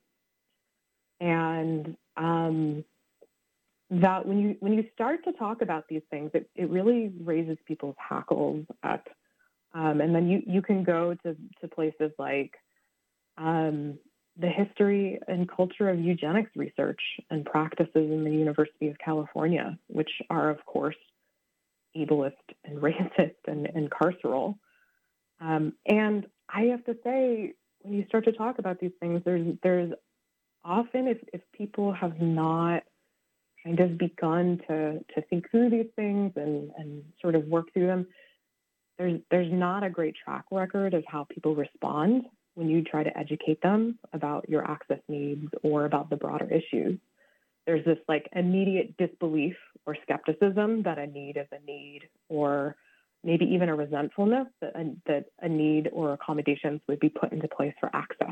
[1.20, 2.84] And um,
[3.92, 7.58] that when you when you start to talk about these things, it, it really raises
[7.68, 9.08] people's hackles up.
[9.74, 12.56] Um, and then you, you can go to, to places like
[13.38, 13.98] um,
[14.38, 20.12] the history and culture of eugenics research and practices in the University of California, which
[20.30, 20.96] are, of course,
[21.96, 24.56] ableist and racist and, and carceral.
[25.40, 29.56] Um, and I have to say, when you start to talk about these things, there's
[29.64, 29.92] there's
[30.64, 32.84] often if, if people have not
[33.64, 37.88] kind of begun to to think through these things and, and sort of work through
[37.88, 38.08] them,
[38.98, 42.26] there's there's not a great track record of how people respond
[42.56, 47.00] when you try to educate them about your access needs or about the broader issues.
[47.66, 52.76] There's this like immediate disbelief or skepticism that a need is a need, or
[53.24, 57.48] maybe even a resentfulness that a, that a need or accommodations would be put into
[57.48, 58.28] place for access.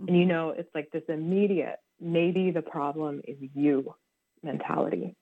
[0.00, 0.08] Mm-hmm.
[0.08, 3.94] And you know, it's like this immediate, maybe the problem is you
[4.42, 5.16] mentality.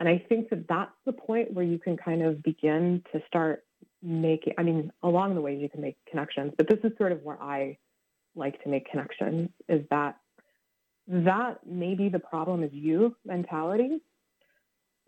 [0.00, 3.64] And I think that that's the point where you can kind of begin to start
[4.02, 7.22] making, I mean, along the way you can make connections, but this is sort of
[7.22, 7.78] where I
[8.36, 10.16] like to make connections is that
[11.08, 14.00] that maybe the problem is you mentality.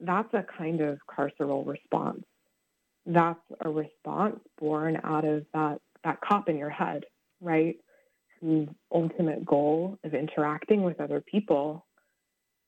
[0.01, 2.25] That's a kind of carceral response.
[3.07, 7.05] That's a response born out of that, that cop in your head,
[7.41, 7.77] right?
[8.41, 11.87] Whose ultimate goal of interacting with other people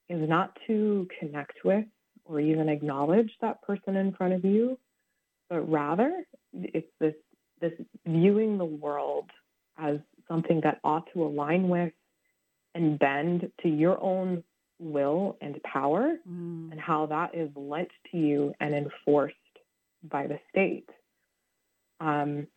[0.09, 1.85] is not to connect with
[2.25, 4.79] or even acknowledge that person in front of you,
[5.49, 7.15] but rather it's this
[7.61, 7.73] this
[8.07, 9.31] viewing the world
[9.79, 11.93] as something that ought to align with
[12.75, 14.43] and bend to your own
[14.83, 16.71] will and power mm.
[16.71, 19.35] and how that is lent to you and enforced
[20.03, 20.89] by the state.
[22.01, 22.49] Um,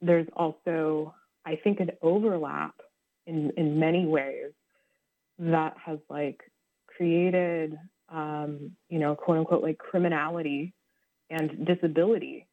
[0.00, 1.14] there's also,
[1.46, 2.74] I think, an overlap
[3.26, 4.52] in, in many ways
[5.38, 6.40] that has like
[6.86, 7.78] created,
[8.10, 10.74] um, you know, quote unquote, like criminality
[11.30, 12.46] and disability.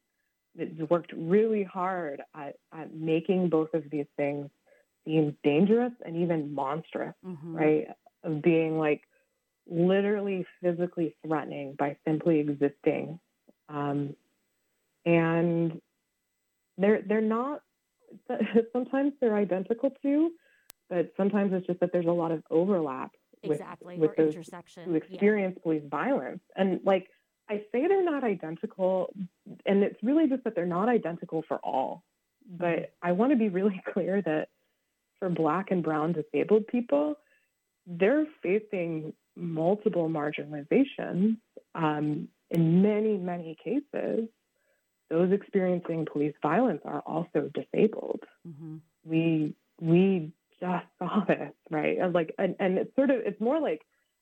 [0.55, 4.49] It's worked really hard at, at making both of these things
[5.05, 7.55] seem dangerous and even monstrous, mm-hmm.
[7.55, 7.88] right?
[8.23, 9.01] Of being like
[9.69, 13.19] literally physically threatening by simply existing.
[13.69, 14.15] Um,
[15.05, 15.79] and
[16.77, 17.62] they're they're not
[18.73, 20.32] sometimes they're identical to,
[20.89, 23.12] but sometimes it's just that there's a lot of overlap
[23.43, 25.63] exactly with, with those intersection who experience yeah.
[25.63, 26.41] police violence.
[26.55, 27.08] And like
[27.49, 29.13] I say they're not identical,
[29.65, 32.03] and it's really just that they're not identical for all.
[32.49, 32.84] But mm-hmm.
[33.08, 34.49] I want to be really clear that
[35.19, 37.15] for Black and Brown disabled people,
[37.89, 41.38] they're facing multiple marginalizations.
[41.75, 44.28] Um, in many, many cases,
[45.10, 48.23] those experiencing police violence are also disabled.
[48.47, 48.78] Mm-hmm.
[49.04, 51.97] We we just saw this, right?
[51.99, 53.82] And like, and, and it's sort of, it's more like,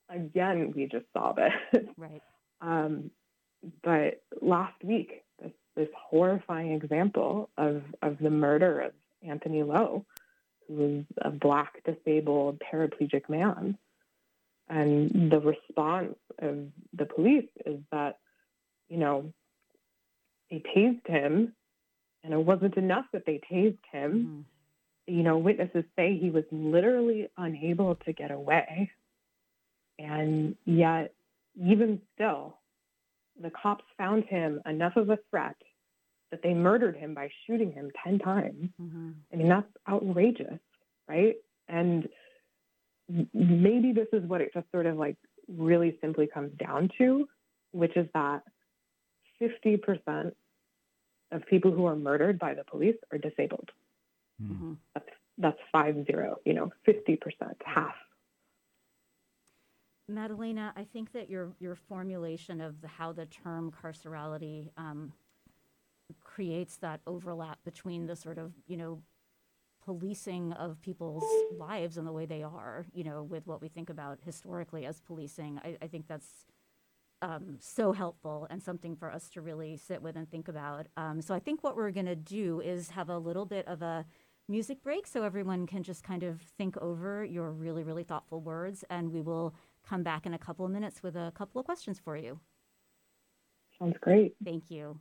[0.10, 1.84] again, we just saw this.
[1.98, 2.22] Right.
[2.62, 3.12] um,
[3.84, 8.92] but last week, this, this horrifying example of, of the murder of
[9.28, 10.06] Anthony Lowe,
[10.70, 13.78] was a black disabled paraplegic man.
[14.70, 18.20] And the response of the police is that,
[18.90, 19.32] you know,
[20.52, 21.54] they tased him,
[22.24, 24.46] and it wasn't enough that they tased him.
[24.46, 24.58] Mm
[25.08, 28.92] you know, witnesses say he was literally unable to get away.
[29.98, 31.14] And yet,
[31.60, 32.58] even still,
[33.42, 35.56] the cops found him enough of a threat
[36.32, 38.70] that they murdered him by shooting him 10 times.
[38.82, 39.10] Mm-hmm.
[39.32, 40.60] I mean, that's outrageous,
[41.08, 41.36] right?
[41.68, 42.08] And
[43.34, 45.18] maybe this is what it just sort of like
[45.48, 47.28] really simply comes down to,
[47.72, 48.44] which is that
[49.42, 50.34] 50%
[51.32, 53.70] of people who are murdered by the police are disabled.
[54.42, 54.74] Mm-hmm.
[54.94, 55.10] That's
[55.40, 56.38] that's five zero.
[56.46, 57.96] You know, fifty percent, half.
[60.10, 65.12] Madalena, I think that your your formulation of the, how the term carcerality um,
[66.38, 69.02] creates that overlap between the sort of you know
[69.84, 71.24] policing of people's
[71.58, 75.00] lives and the way they are, you know, with what we think about historically as
[75.00, 75.60] policing.
[75.64, 76.46] I, I think that's
[77.24, 80.86] um, so helpful and something for us to really sit with and think about.
[80.96, 83.82] Um, so I think what we're going to do is have a little bit of
[83.82, 84.06] a
[84.48, 88.84] music break so everyone can just kind of think over your really, really thoughtful words.
[88.92, 89.56] And we will
[89.90, 92.42] come back in a couple of minutes with a couple of questions for you.
[93.80, 94.36] Sounds great.
[94.44, 95.00] Thank you.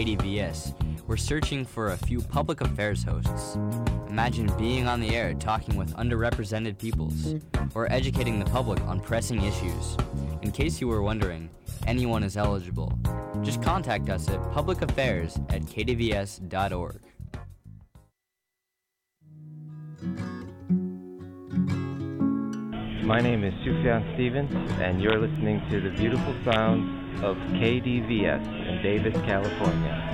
[0.00, 0.72] KDVS,
[1.06, 3.56] we're searching for a few public affairs hosts.
[4.08, 7.34] Imagine being on the air talking with underrepresented peoples,
[7.74, 9.98] or educating the public on pressing issues.
[10.40, 11.50] In case you were wondering,
[11.86, 12.98] anyone is eligible.
[13.42, 17.00] Just contact us at publicaffairs at kdvs.org.
[23.04, 28.82] My name is Sufjan Stevens, and you're listening to the beautiful sounds of KDVS in
[28.82, 30.10] Davis, California.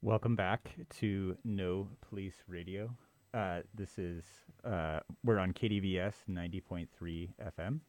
[0.00, 0.70] Welcome back
[1.00, 2.90] to No Police Radio.
[3.32, 4.22] Uh, this is
[4.64, 7.80] uh, we're on KDVS 90.3 FM,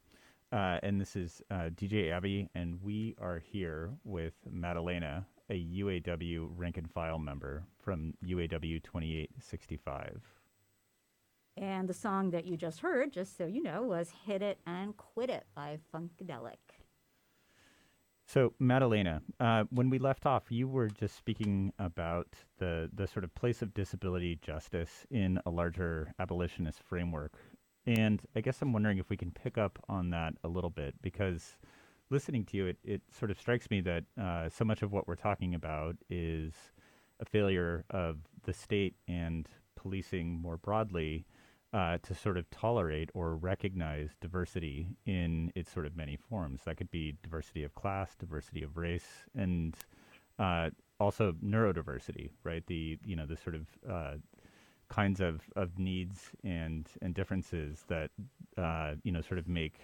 [0.51, 6.49] uh, and this is uh, DJ Abby, and we are here with Madalena, a UAW
[6.55, 10.21] rank and file member from UAW 2865.
[11.57, 14.97] And the song that you just heard, just so you know, was Hit It and
[14.97, 16.57] Quit It by Funkadelic.
[18.27, 22.27] So, Madalena, uh, when we left off, you were just speaking about
[22.57, 27.33] the, the sort of place of disability justice in a larger abolitionist framework.
[27.85, 30.95] And I guess I'm wondering if we can pick up on that a little bit
[31.03, 31.57] because
[32.09, 35.07] listening to you, it, it sort of strikes me that uh, so much of what
[35.07, 36.53] we're talking about is
[37.19, 41.25] a failure of the state and policing more broadly
[41.73, 46.61] uh, to sort of tolerate or recognize diversity in its sort of many forms.
[46.65, 49.75] That could be diversity of class, diversity of race, and
[50.39, 52.65] uh, also neurodiversity, right?
[52.67, 54.13] The you know the sort of uh,
[54.89, 58.11] kinds of, of needs and and differences that
[58.57, 59.79] uh, you know sort of make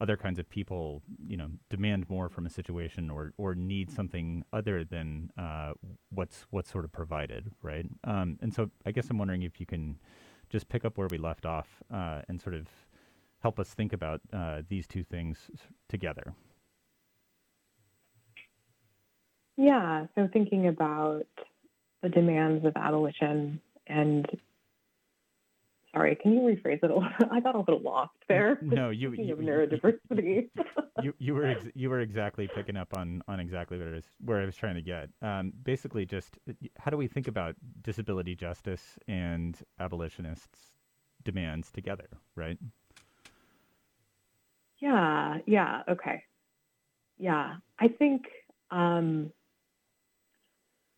[0.00, 4.44] other kinds of people you know demand more from a situation or or need something
[4.52, 5.72] other than uh,
[6.10, 7.86] what's what's sort of provided, right?
[8.04, 9.98] Um, and so I guess I'm wondering if you can
[10.48, 12.66] just pick up where we left off uh, and sort of
[13.40, 15.50] help us think about uh, these two things
[15.88, 16.34] together.
[19.56, 21.26] Yeah, so thinking about
[22.02, 24.26] the demands of abolition and
[25.92, 27.04] sorry, can you rephrase it a little?
[27.30, 28.58] I got a little lost there.
[28.62, 30.50] No, you you, of neurodiversity.
[31.02, 34.04] you you were ex- you were exactly picking up on on exactly what it is
[34.24, 35.10] where I was trying to get.
[35.22, 36.38] Um, basically, just
[36.78, 40.72] how do we think about disability justice and abolitionists'
[41.22, 42.58] demands together, right?
[44.78, 46.24] Yeah, yeah, okay.
[47.18, 48.22] Yeah, I think
[48.70, 49.32] um,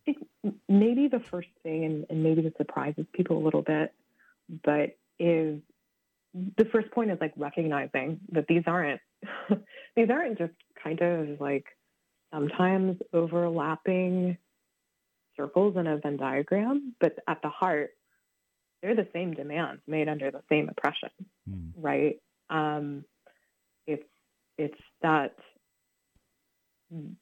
[0.07, 0.27] I think
[0.69, 3.93] maybe the first thing, and, and maybe this surprises people a little bit,
[4.65, 5.61] but is
[6.35, 9.01] the first point is like recognizing that these aren't
[9.97, 11.67] these aren't just kind of like
[12.33, 14.37] sometimes overlapping
[15.37, 17.91] circles in a Venn diagram, but at the heart,
[18.83, 21.11] they're the same demands made under the same oppression,
[21.49, 21.73] Mm.
[21.77, 22.17] right?
[22.51, 23.05] Um,
[23.87, 24.07] it's
[24.59, 25.35] it's that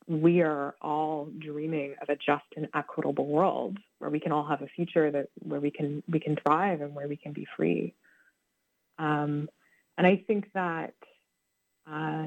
[0.07, 4.63] we are all dreaming of a just and equitable world where we can all have
[4.63, 7.95] a future that where we can we can thrive and where we can be free.
[8.99, 9.49] Um,
[9.97, 10.95] and I think that
[11.91, 12.27] uh,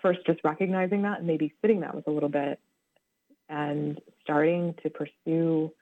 [0.00, 2.58] first, just recognizing that and maybe sitting that with a little bit,
[3.48, 5.72] and starting to pursue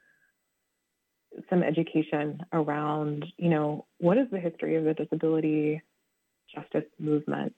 [1.49, 5.83] some education around, you know, what is the history of the disability
[6.55, 7.55] justice movement,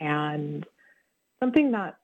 [0.00, 0.66] and
[1.40, 1.96] something that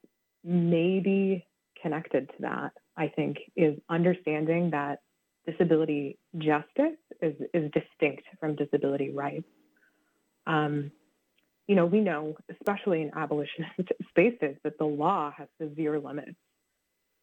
[0.42, 1.46] may be
[1.80, 5.00] connected to that, I think, is understanding that
[5.46, 9.46] disability justice is, is distinct from disability rights.
[10.46, 10.90] Um,
[11.66, 16.36] you know, we know, especially in abolitionist spaces, that the law has severe limits,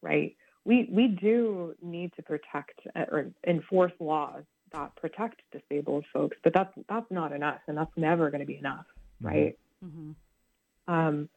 [0.02, 0.36] right?
[0.66, 4.44] We, we do need to protect uh, or enforce laws
[4.74, 8.58] that protect disabled folks, but that's, that's not enough, and that's never going to be
[8.58, 8.86] enough,
[9.22, 9.58] right?
[9.84, 10.94] Mm-hmm.
[10.94, 11.30] Um,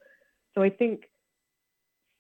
[0.55, 1.05] so I think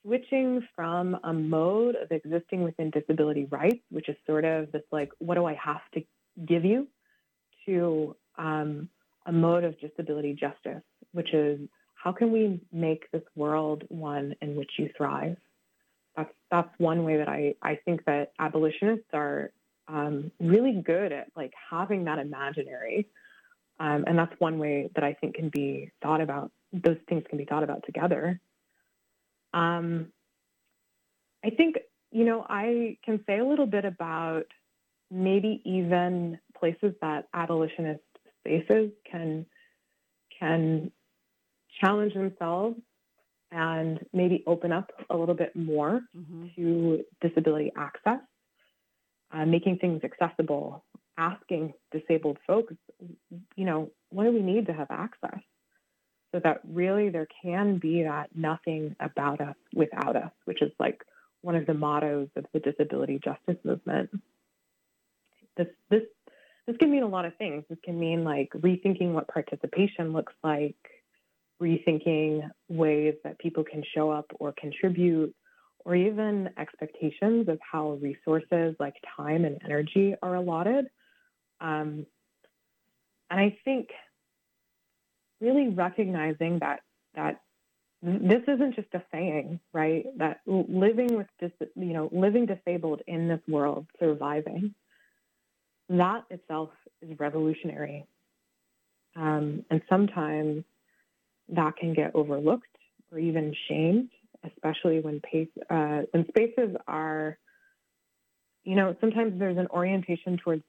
[0.04, 5.10] switching from a mode of existing within disability rights, which is sort of this like,
[5.18, 6.02] what do I have to
[6.46, 6.86] give you,
[7.66, 8.88] to um,
[9.26, 10.82] a mode of disability justice,
[11.12, 11.60] which is
[11.94, 15.36] how can we make this world one in which you thrive?
[16.16, 19.50] That's that's one way that I, I think that abolitionists are
[19.88, 23.08] um, really good at like having that imaginary.
[23.80, 26.52] Um, and that's one way that I think can be thought about.
[26.72, 28.40] Those things can be thought about together.
[29.54, 30.08] Um,
[31.44, 31.76] I think,
[32.10, 34.44] you know, I can say a little bit about
[35.10, 38.00] maybe even places that abolitionist
[38.40, 39.46] spaces can
[40.38, 40.90] can
[41.80, 42.76] challenge themselves
[43.52, 46.46] and maybe open up a little bit more Mm-hmm.
[46.56, 48.20] to disability access,
[49.32, 50.84] uh, making things accessible
[51.18, 52.74] asking disabled folks,
[53.56, 55.40] you know, what do we need to have access?
[56.34, 61.00] So that really there can be that nothing about us without us, which is like
[61.42, 64.10] one of the mottos of the disability justice movement.
[65.56, 66.02] This this
[66.66, 67.62] this can mean a lot of things.
[67.68, 70.74] This can mean like rethinking what participation looks like,
[71.62, 75.32] rethinking ways that people can show up or contribute,
[75.84, 80.86] or even expectations of how resources like time and energy are allotted.
[81.60, 82.06] Um,
[83.30, 83.90] and I think
[85.44, 86.80] really recognizing that
[87.14, 87.40] that
[88.02, 90.04] this isn't just a saying, right?
[90.18, 94.74] That living with dis- you know living disabled in this world, surviving,
[95.88, 96.70] that itself
[97.02, 98.06] is revolutionary.
[99.16, 100.64] Um, and sometimes
[101.50, 102.66] that can get overlooked
[103.12, 104.10] or even shamed,
[104.44, 107.38] especially when pace, uh, when spaces are,
[108.64, 110.64] you know, sometimes there's an orientation towards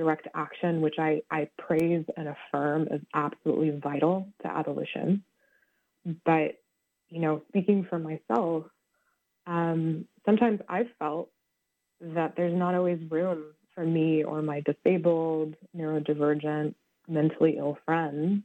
[0.00, 5.22] direct action, which I, I praise and affirm is absolutely vital to abolition.
[6.24, 6.50] But,
[7.10, 8.64] you know, speaking for myself,
[9.46, 11.30] um, sometimes I've felt
[12.00, 13.44] that there's not always room
[13.74, 16.74] for me or my disabled, neurodivergent,
[17.08, 18.42] mentally ill friends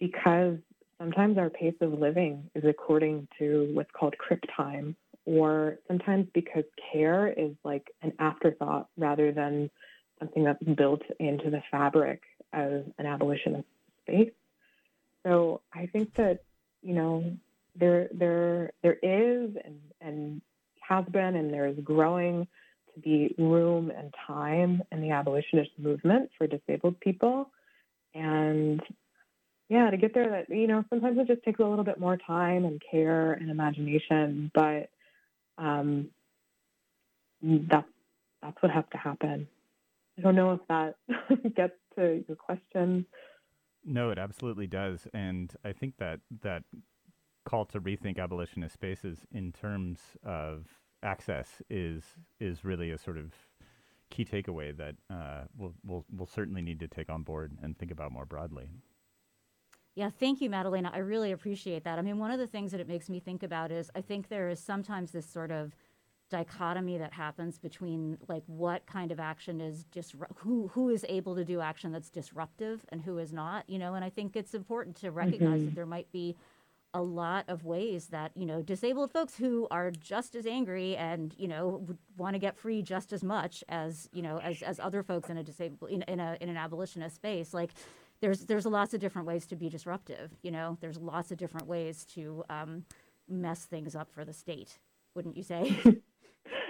[0.00, 0.56] because
[0.98, 6.64] sometimes our pace of living is according to what's called crip time, or sometimes because
[6.92, 9.70] care is like an afterthought rather than
[10.18, 13.66] something that's built into the fabric of an abolitionist
[14.02, 14.32] space.
[15.24, 16.44] So I think that
[16.82, 17.36] you know
[17.74, 20.40] there there there is and and
[20.80, 22.46] has been and there is growing
[22.94, 27.50] to be room and time in the abolitionist movement for disabled people
[28.14, 28.80] and
[29.68, 32.16] yeah to get there that you know sometimes it just takes a little bit more
[32.16, 34.88] time and care and imagination but
[35.58, 36.08] um,
[37.42, 37.88] that's
[38.42, 39.48] that's what has to happen
[40.18, 40.96] I don't know if that
[41.54, 43.06] gets to your question.
[43.84, 46.64] No, it absolutely does, and I think that that
[47.44, 50.66] call to rethink abolitionist spaces in terms of
[51.02, 52.02] access is
[52.40, 53.32] is really a sort of
[54.10, 57.90] key takeaway that uh, we'll, we'll we'll certainly need to take on board and think
[57.90, 58.68] about more broadly.
[59.94, 60.90] Yeah, thank you, Madalena.
[60.92, 61.98] I really appreciate that.
[61.98, 64.28] I mean, one of the things that it makes me think about is I think
[64.28, 65.74] there is sometimes this sort of
[66.30, 71.36] dichotomy that happens between like what kind of action is disru- who who is able
[71.36, 73.94] to do action that's disruptive and who is not you know?
[73.94, 75.66] And i think it's important to recognize Mm-hmm.
[75.66, 76.34] that there might be
[76.94, 81.34] a lot of ways that you know disabled folks who are just as angry and
[81.38, 85.02] you know want to get free just as much as you know as, as other
[85.02, 87.70] folks in a disabled in, in a in an abolitionist space like
[88.20, 90.78] there's there's lots of different ways to be disruptive you know?
[90.80, 92.84] There's lots of different ways to um,
[93.28, 94.78] mess things up for the state
[95.14, 95.76] wouldn't you say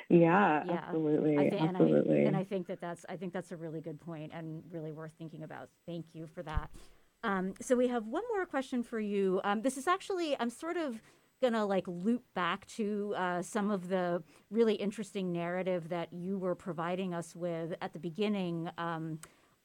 [0.08, 2.20] Yeah, Yeah, absolutely, I thi- and absolutely.
[2.20, 4.92] I, and I think that that's I think that's a really good point and really
[4.92, 5.68] worth thinking about.
[5.86, 6.70] Thank you for that.
[7.24, 9.40] Um, so we have one more question for you.
[9.42, 11.00] Um, this is actually I'm sort of
[11.42, 16.54] gonna like loop back to uh, some of the really interesting narrative that you were
[16.54, 18.70] providing us with at the beginning.
[18.78, 19.18] Um,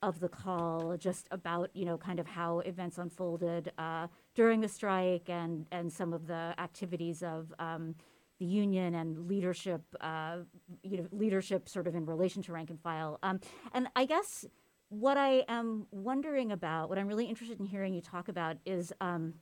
[0.04, 4.68] of the call, just about you know kind of how events unfolded uh, during the
[4.68, 7.94] strike and and some of the activities of um,
[8.42, 10.38] the union and leadership, uh,
[10.82, 13.20] you know, leadership sort of in relation to rank and file.
[13.22, 13.39] Um,
[13.72, 14.46] and I guess
[14.89, 18.92] what I am wondering about, what I'm really interested in hearing you talk about is,
[19.00, 19.36] um,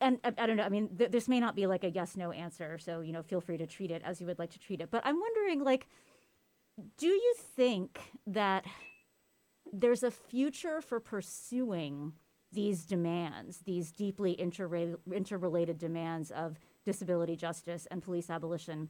[0.00, 2.16] and I, I don't know, I mean, th- this may not be like a yes
[2.16, 4.60] no answer, so, you know, feel free to treat it as you would like to
[4.60, 4.92] treat it.
[4.92, 5.88] But I'm wondering, like,
[6.96, 7.98] do you think
[8.28, 8.64] that
[9.72, 12.12] there's a future for pursuing
[12.52, 18.88] these demands, these deeply interrela- interrelated demands of disability justice and police abolition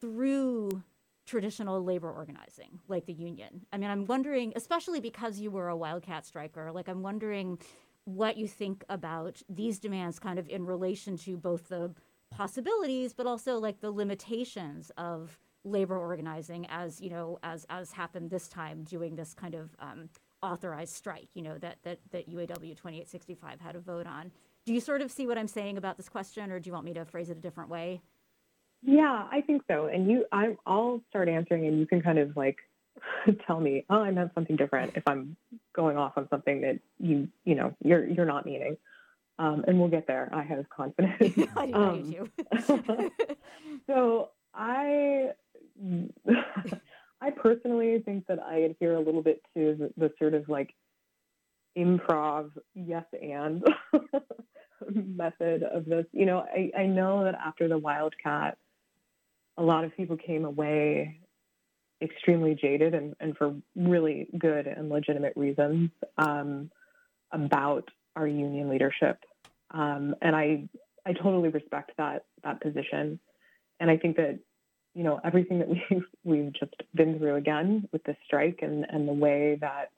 [0.00, 0.82] through
[1.26, 3.64] traditional labor organizing like the union.
[3.72, 7.58] I mean, I'm wondering, especially because you were a wildcat striker, like I'm wondering
[8.04, 11.94] what you think about these demands kind of in relation to both the
[12.30, 18.30] possibilities but also like the limitations of labor organizing as, you know, as as happened
[18.30, 20.10] this time doing this kind of um,
[20.42, 24.30] authorized strike, you know, that that that UAW 2865 had a vote on.
[24.66, 26.86] Do you sort of see what I'm saying about this question or do you want
[26.86, 28.00] me to phrase it a different way?
[28.82, 29.86] Yeah, I think so.
[29.86, 32.58] And you, I, I'll start answering, and you can kind of like
[33.46, 35.36] tell me, oh, I meant something different if I'm
[35.74, 38.76] going off on something that you, you know, you're you're not meaning.
[39.38, 40.28] Um, and we'll get there.
[40.32, 41.48] I have confidence.
[41.56, 43.10] I do Um, too.
[43.86, 45.30] so I,
[47.20, 50.74] I personally think that I adhere a little bit to the, the sort of like
[51.76, 53.64] improv yes and
[54.94, 56.06] method of this.
[56.12, 58.58] You know, I, I know that after the Wildcat,
[59.56, 61.20] a lot of people came away
[62.02, 66.70] extremely jaded and, and for really good and legitimate reasons um,
[67.32, 69.18] about our union leadership.
[69.70, 70.68] Um, and I,
[71.06, 73.18] I totally respect that, that position.
[73.80, 74.38] And I think that,
[74.94, 79.08] you know, everything that we've, we've just been through again with this strike and, and
[79.08, 79.90] the way that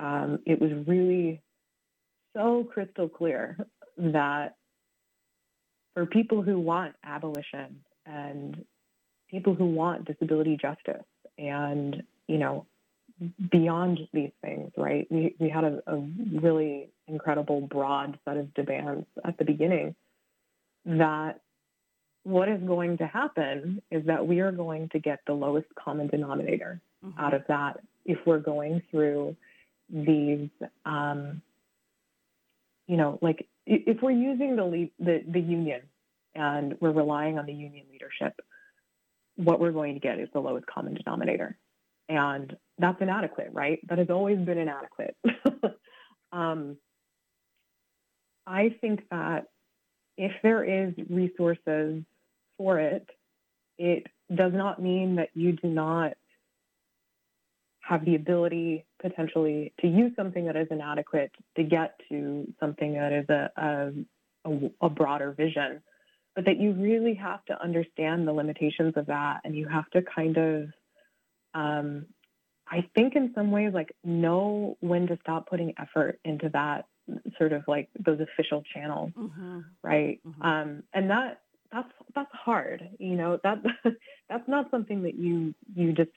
[0.00, 1.42] um, it was really
[2.34, 3.56] so crystal clear
[3.98, 4.56] that
[5.94, 8.64] for people who want abolition and
[9.30, 11.04] people who want disability justice
[11.38, 12.66] and, you know,
[13.50, 15.06] beyond these things, right?
[15.10, 15.96] We, we had a, a
[16.40, 19.94] really incredible broad set of demands at the beginning
[20.86, 21.40] that
[22.22, 26.06] what is going to happen is that we are going to get the lowest common
[26.06, 27.18] denominator mm-hmm.
[27.20, 29.36] out of that if we're going through
[29.92, 30.48] these,
[30.84, 31.42] um,
[32.86, 35.82] you know, like if we're using the, lead, the the union
[36.34, 38.40] and we're relying on the union leadership,
[39.36, 41.56] what we're going to get is the lowest common denominator,
[42.08, 43.78] and that's inadequate, right?
[43.88, 45.16] That has always been inadequate.
[46.32, 46.76] um,
[48.46, 49.46] I think that
[50.16, 52.02] if there is resources
[52.58, 53.08] for it,
[53.78, 56.12] it does not mean that you do not
[57.90, 63.12] have the ability potentially to use something that is inadequate to get to something that
[63.12, 65.82] is a, a, a, broader vision,
[66.36, 70.02] but that you really have to understand the limitations of that and you have to
[70.02, 70.68] kind of,
[71.54, 72.06] um,
[72.68, 76.86] I think in some ways, like know when to stop putting effort into that
[77.38, 79.62] sort of like those official channels, mm-hmm.
[79.82, 80.20] right?
[80.24, 80.42] Mm-hmm.
[80.42, 81.40] Um, and that
[81.72, 83.40] that's that's hard, you know.
[83.42, 83.58] That
[84.28, 86.10] that's not something that you you just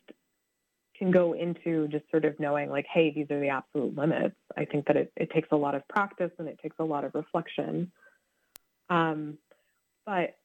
[0.97, 4.35] can go into just sort of knowing like, hey, these are the absolute limits.
[4.57, 7.03] I think that it, it takes a lot of practice and it takes a lot
[7.03, 7.91] of reflection.
[8.89, 9.37] Um,
[10.05, 10.35] but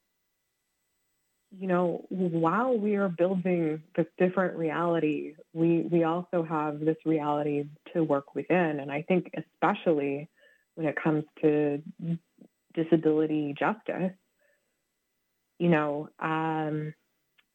[1.51, 7.65] you know, while we are building this different reality, we we also have this reality
[7.95, 8.81] to work within.
[8.81, 10.29] And I think especially
[10.75, 11.83] when it comes to
[12.75, 14.13] disability justice,
[15.59, 16.95] you know, um,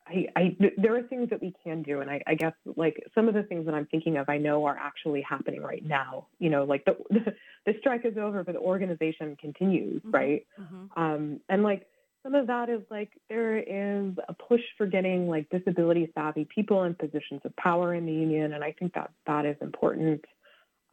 [0.06, 3.30] I, I, there are things that we can do, and I, I, guess like some
[3.30, 6.28] of the things that I'm thinking of, I know are actually happening right now.
[6.40, 6.98] You know, like the
[7.66, 10.12] the strike is over, but the organization continues, mm-hmm.
[10.12, 10.48] right?
[10.60, 11.02] Mm-hmm.
[11.02, 11.88] Um, and like
[12.22, 16.84] some of that is like there is a push for getting like disability savvy people
[16.84, 20.26] in positions of power in the union, and I think that that is important.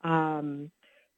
[0.04, 0.70] Um,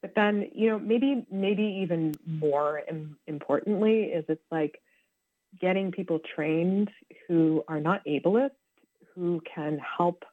[0.02, 2.82] but then, you know, maybe maybe even more
[3.26, 4.81] importantly is it's like
[5.60, 6.90] getting people trained
[7.28, 8.50] who are not ableist,
[9.14, 10.24] who can help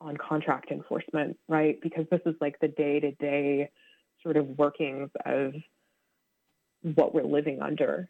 [0.00, 1.80] on contract enforcement, right?
[1.80, 3.70] Because this is like the day to day
[4.22, 5.54] sort of workings of
[6.82, 8.08] what we're living under,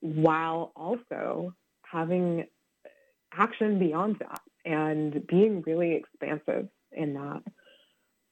[0.00, 2.46] while also having
[3.32, 7.42] action beyond that and being really expansive in that.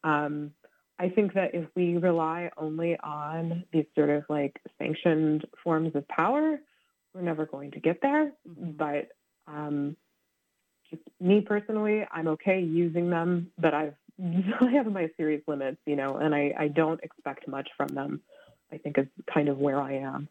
[0.05, 0.53] Um,
[0.99, 6.07] I think that if we rely only on these sort of like sanctioned forms of
[6.09, 6.59] power,
[7.19, 8.33] we're never going to get there.
[8.49, 8.71] Mm-hmm.
[8.73, 9.09] But
[9.47, 9.97] um,
[10.91, 13.95] just me personally, I'm okay using them, but I've
[14.61, 18.21] I have my serious limits, you know, and I, I don't expect much from them.
[18.73, 20.29] I think is kind of where I am.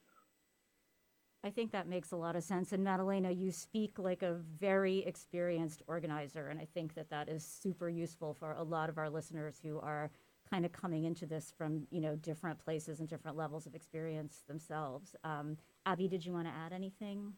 [1.43, 2.73] I think that makes a lot of sense.
[2.73, 7.45] And Madalena, you speak like a very experienced organizer, and I think that that is
[7.45, 10.11] super useful for a lot of our listeners who are
[10.49, 14.43] kind of coming into this from you know different places and different levels of experience
[14.47, 15.15] themselves.
[15.23, 17.33] Um, Abby, did you want to add anything?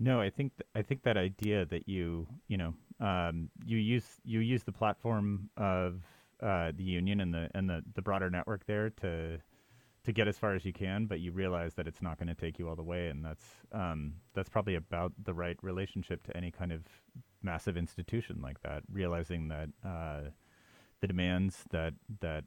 [0.00, 4.06] No, I think th- I think that idea that you you know um, you use
[4.24, 6.02] you use the platform of
[6.42, 9.38] uh, the union and the and the, the broader network there to
[10.04, 12.34] to get as far as you can, but you realize that it's not going to
[12.34, 16.36] take you all the way, and that's um, that's probably about the right relationship to
[16.36, 16.82] any kind of
[17.42, 18.82] massive institution like that.
[18.90, 20.30] Realizing that uh,
[21.00, 22.44] the demands that that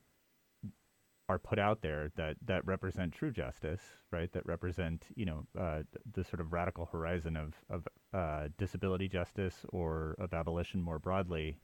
[1.30, 3.82] are put out there that that represent true justice,
[4.12, 4.32] right?
[4.34, 5.84] That represent you know uh,
[6.14, 11.58] the sort of radical horizon of of uh, disability justice or of abolition more broadly,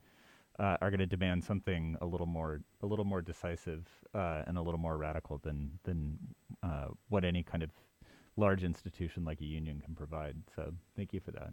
[0.60, 4.58] uh, are going to demand something a little more a little more decisive uh, and
[4.58, 6.18] a little more radical than than
[6.64, 7.70] uh, what any kind of
[8.38, 10.36] large institution like a union can provide.
[10.56, 11.50] So thank you for that.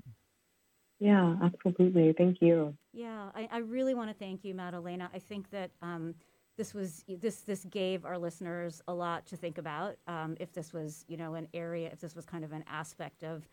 [1.04, 2.14] Yeah, absolutely.
[2.16, 2.74] Thank you.
[2.94, 5.10] Yeah, I, I really want to thank you, Madalena.
[5.12, 6.14] I think that um,
[6.56, 9.96] this was this this gave our listeners a lot to think about.
[10.06, 13.22] Um, if this was you know an area, if this was kind of an aspect
[13.22, 13.46] of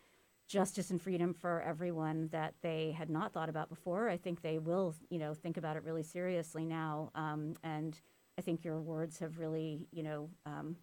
[0.47, 4.57] justice and freedom for everyone that they had not thought about before, I think they
[4.57, 7.11] will you know think about it really seriously now.
[7.15, 7.99] Um, and
[8.39, 10.77] I think your words have really you know um,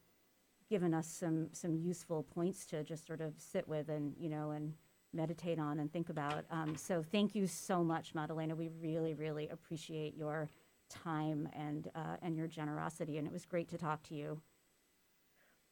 [0.69, 4.51] given us some some useful points to just sort of sit with and you know
[4.51, 4.75] and
[5.13, 6.45] meditate on and think about.
[6.51, 8.55] Um, so thank you so much, Madalena.
[8.55, 10.49] We really, really appreciate your
[10.91, 14.41] time and uh, and your generosity, and it was great to talk to you.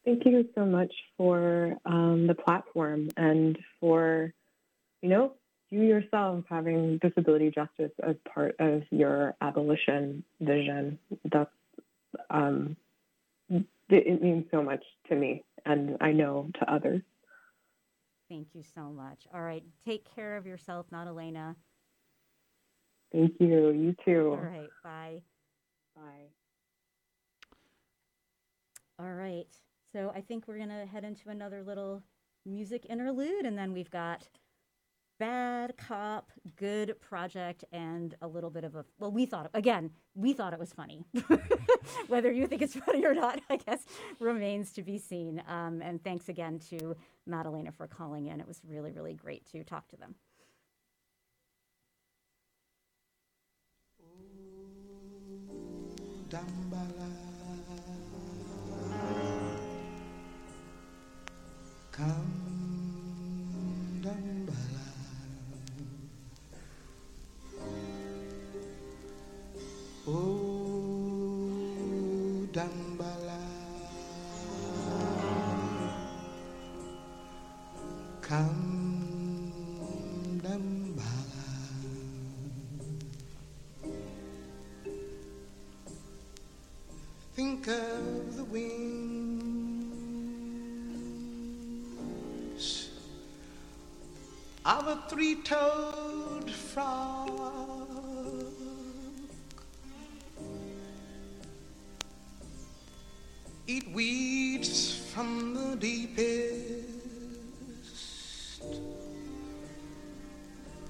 [0.05, 4.31] Thank you so much for um, the platform and for,
[5.01, 5.33] you know,
[5.69, 10.97] you yourself having disability justice as part of your abolition vision.
[11.29, 11.49] That's
[12.29, 12.77] um,
[13.49, 17.01] it, it means so much to me, and I know to others.
[18.29, 19.27] Thank you so much.
[19.33, 21.55] All right, take care of yourself, Madalena.
[23.11, 23.71] Thank you.
[23.71, 24.31] You too.
[24.31, 25.21] All right, bye.
[25.95, 26.27] Bye.
[28.99, 29.47] All right.
[29.93, 32.03] So I think we're going to head into another little
[32.45, 34.27] music interlude, and then we've got
[35.19, 38.85] Bad Cop, Good Project, and a little bit of a.
[38.99, 41.05] Well, we thought, again, we thought it was funny.
[42.07, 43.85] Whether you think it's funny or not, I guess,
[44.19, 45.41] remains to be seen.
[45.47, 46.95] Um, and thanks again to
[47.27, 48.39] Madalena for calling in.
[48.39, 50.15] It was really, really great to talk to them.
[56.29, 57.09] Dambala.
[61.91, 62.31] Come,
[64.03, 64.36] Dambala.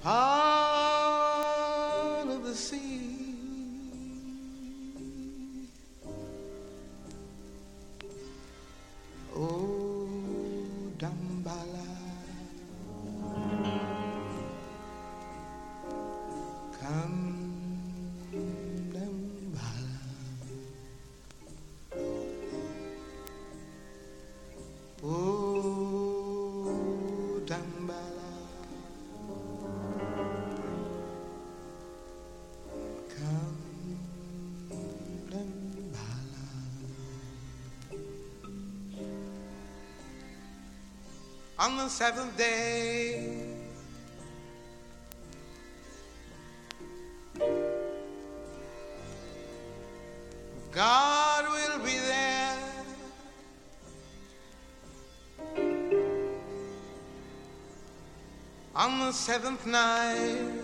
[0.08, 1.48] Part
[2.30, 2.87] of the sea.
[41.68, 43.44] On the seventh day,
[50.72, 52.58] God will be there.
[58.74, 60.57] On the seventh night,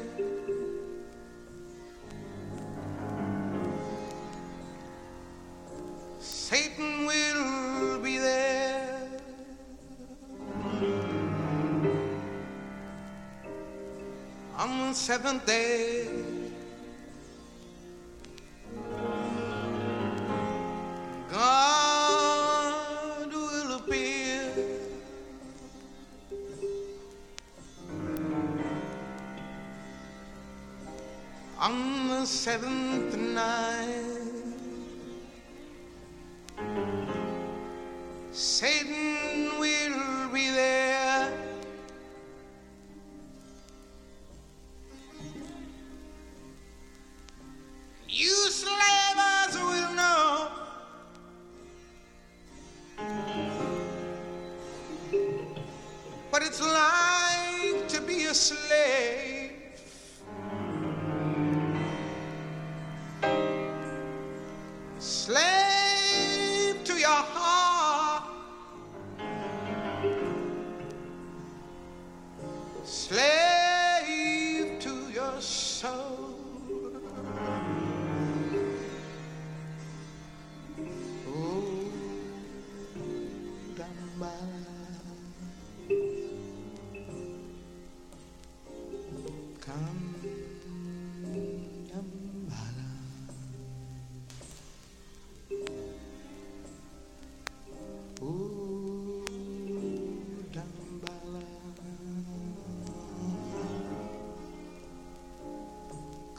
[15.26, 15.40] On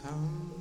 [0.04, 0.53] come.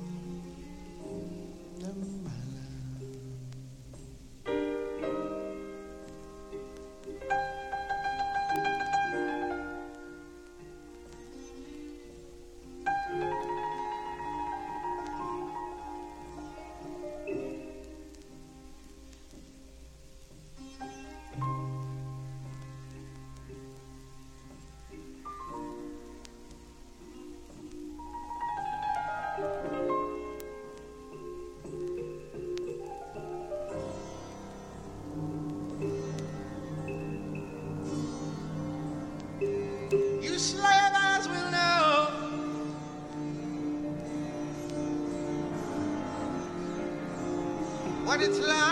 [48.20, 48.63] It's like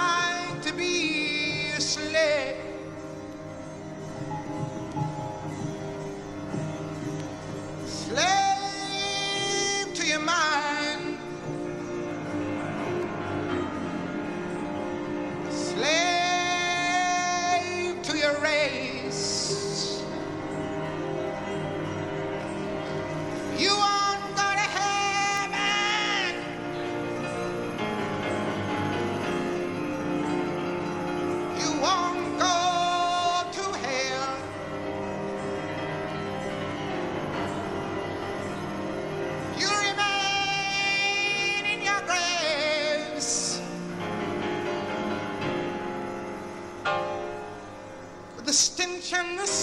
[49.11, 49.62] and the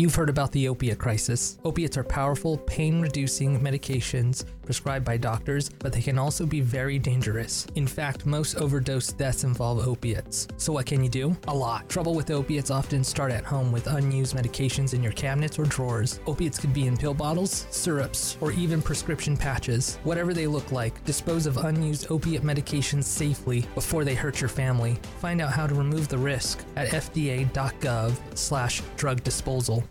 [0.00, 1.58] You've heard about the opiate crisis.
[1.62, 6.96] Opiates are powerful, pain reducing medications prescribed by doctors, but they can also be very
[6.96, 7.66] dangerous.
[7.74, 10.46] In fact, most overdose deaths involve opiates.
[10.58, 11.36] So, what can you do?
[11.48, 11.88] A lot.
[11.88, 16.20] Trouble with opiates often start at home with unused medications in your cabinets or drawers.
[16.26, 19.98] Opiates could be in pill bottles, syrups, or even prescription patches.
[20.04, 25.00] Whatever they look like, dispose of unused opiate medications safely before they hurt your family.
[25.18, 29.84] Find out how to remove the risk at fda.gov/drug disposal.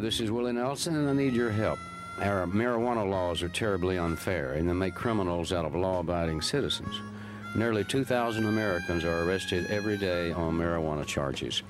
[0.00, 1.78] Hi, this is Willie Nelson, and I need your help.
[2.22, 7.02] Our marijuana laws are terribly unfair, and they make criminals out of law abiding citizens.
[7.54, 11.62] Nearly 2,000 Americans are arrested every day on marijuana charges,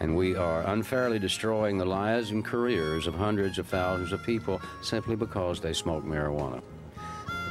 [0.00, 4.62] and we are unfairly destroying the lives and careers of hundreds of thousands of people
[4.80, 6.62] simply because they smoke marijuana.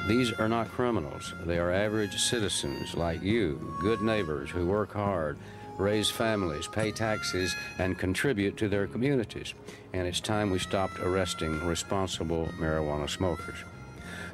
[0.08, 1.32] These are not criminals.
[1.46, 5.38] They are average citizens like you, good neighbors who work hard,
[5.78, 9.54] raise families, pay taxes, and contribute to their communities.
[9.94, 13.58] And it's time we stopped arresting responsible marijuana smokers.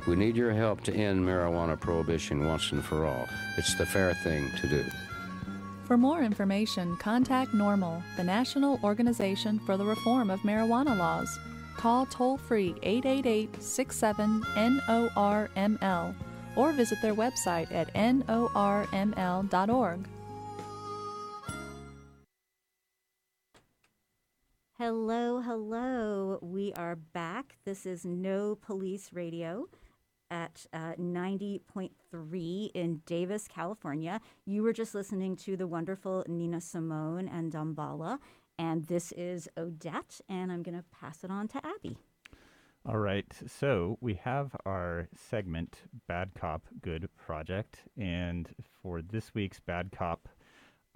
[0.08, 3.28] We need your help to end marijuana prohibition once and for all.
[3.58, 4.86] It's the fair thing to do.
[5.86, 11.40] For more information, contact NORML, the National Organization for the Reform of Marijuana Laws.
[11.78, 16.14] Call toll free 888 67 NORML
[16.56, 18.60] or visit their website at norml.org.
[24.82, 26.40] Hello, hello.
[26.42, 27.58] We are back.
[27.66, 29.68] This is No Police Radio
[30.32, 34.22] at uh, 90.3 in Davis, California.
[34.46, 38.20] You were just listening to the wonderful Nina Simone and Dambala.
[38.58, 41.98] And this is Odette, and I'm going to pass it on to Abby.
[42.86, 43.28] All right.
[43.48, 47.80] So we have our segment, Bad Cop, Good Project.
[47.98, 48.48] And
[48.82, 50.30] for this week's Bad Cop,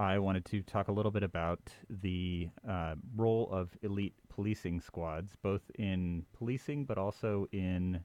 [0.03, 5.37] I wanted to talk a little bit about the uh, role of elite policing squads,
[5.41, 8.01] both in policing but also in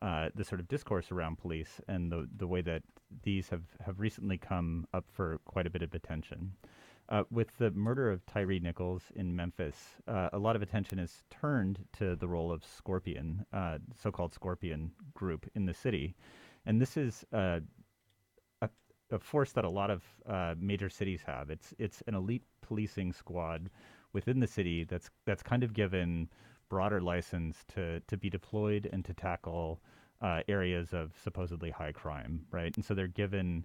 [0.00, 2.82] uh, the sort of discourse around police and the the way that
[3.22, 6.52] these have, have recently come up for quite a bit of attention.
[7.10, 9.76] Uh, with the murder of Tyre Nichols in Memphis,
[10.08, 14.90] uh, a lot of attention is turned to the role of Scorpion, uh, so-called Scorpion
[15.12, 16.14] group in the city,
[16.64, 17.60] and this is uh,
[19.14, 21.50] a, force that a lot of uh, major cities have.
[21.50, 23.70] It's it's an elite policing squad
[24.12, 26.28] within the city that's that's kind of given
[26.68, 29.80] broader license to to be deployed and to tackle
[30.20, 32.74] uh, areas of supposedly high crime, right?
[32.76, 33.64] And so they're given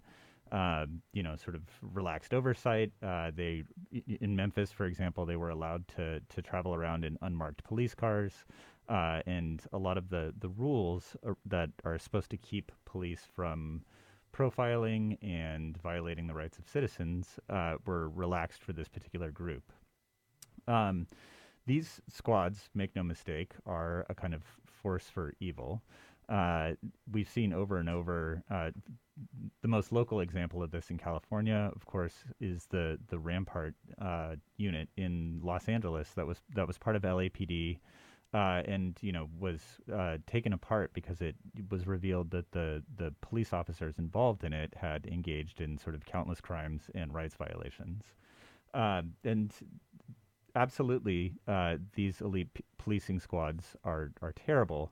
[0.51, 1.61] uh, you know, sort of
[1.93, 2.91] relaxed oversight.
[3.03, 3.63] Uh, they,
[4.19, 8.33] in Memphis, for example, they were allowed to to travel around in unmarked police cars,
[8.87, 13.27] uh, and a lot of the the rules are, that are supposed to keep police
[13.35, 13.81] from
[14.33, 19.63] profiling and violating the rights of citizens uh, were relaxed for this particular group.
[20.67, 21.07] Um,
[21.65, 25.81] these squads, make no mistake, are a kind of force for evil.
[26.27, 26.73] Uh,
[27.11, 28.43] we've seen over and over.
[28.49, 28.69] Uh,
[29.61, 34.35] the most local example of this in California, of course, is the the Rampart uh,
[34.57, 37.79] unit in Los Angeles that was that was part of LAPD,
[38.33, 39.61] uh, and you know was
[39.93, 41.35] uh, taken apart because it
[41.69, 46.05] was revealed that the the police officers involved in it had engaged in sort of
[46.05, 48.03] countless crimes and rights violations,
[48.73, 49.53] uh, and
[50.55, 54.91] absolutely, uh, these elite p- policing squads are are terrible.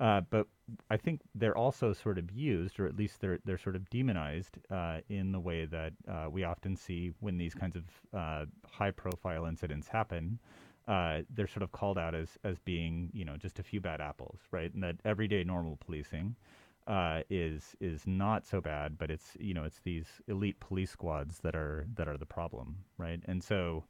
[0.00, 0.46] Uh, but
[0.90, 4.58] I think they're also sort of used, or at least they're they're sort of demonized
[4.70, 5.92] uh, in the way that
[6.30, 7.84] we often see when these kinds of
[8.64, 10.38] high-profile incidents happen.
[10.88, 14.00] Uh, they're sort of called out as as being, you know, just a few bad
[14.00, 14.72] apples, right?
[14.74, 16.34] And that everyday normal policing
[16.86, 21.40] uh, is is not so bad, but it's you know it's these elite police squads
[21.40, 23.20] that are that are the problem, right?
[23.26, 23.84] And so.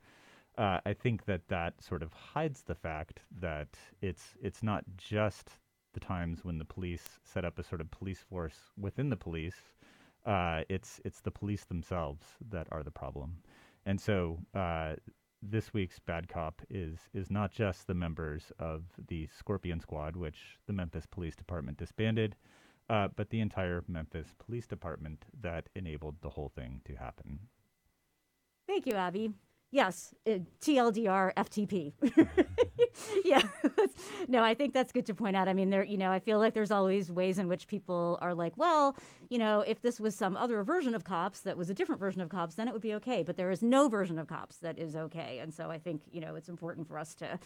[0.59, 3.69] Uh, I think that that sort of hides the fact that
[4.03, 5.51] it's it's not just
[5.95, 9.75] the times when the police set up a sort of police force within the police.
[10.27, 13.37] Uh, it's it's the police themselves that are the problem,
[13.87, 14.95] and so uh,
[15.43, 20.59] this week's bad cop is is not just the members of the Scorpion Squad, which
[20.67, 22.37] the Memphis Police Department disbanded,
[22.91, 27.39] uh, but the entire Memphis Police Department that enabled the whole thing to happen.
[28.67, 29.33] Thank you, Abby.
[29.71, 31.93] Yes, uh, TLDR FTP.
[33.25, 33.43] yeah.
[34.29, 35.47] no, I think that's good to point out.
[35.47, 38.35] I mean, there, you know, I feel like there's always ways in which people are
[38.35, 38.97] like, well,
[39.29, 42.23] you know, if this was some other version of cops that was a different version
[42.23, 43.23] of cops, then it would be okay.
[43.23, 45.39] But there is no version of cops that is okay.
[45.41, 47.39] And so I think, you know, it's important for us to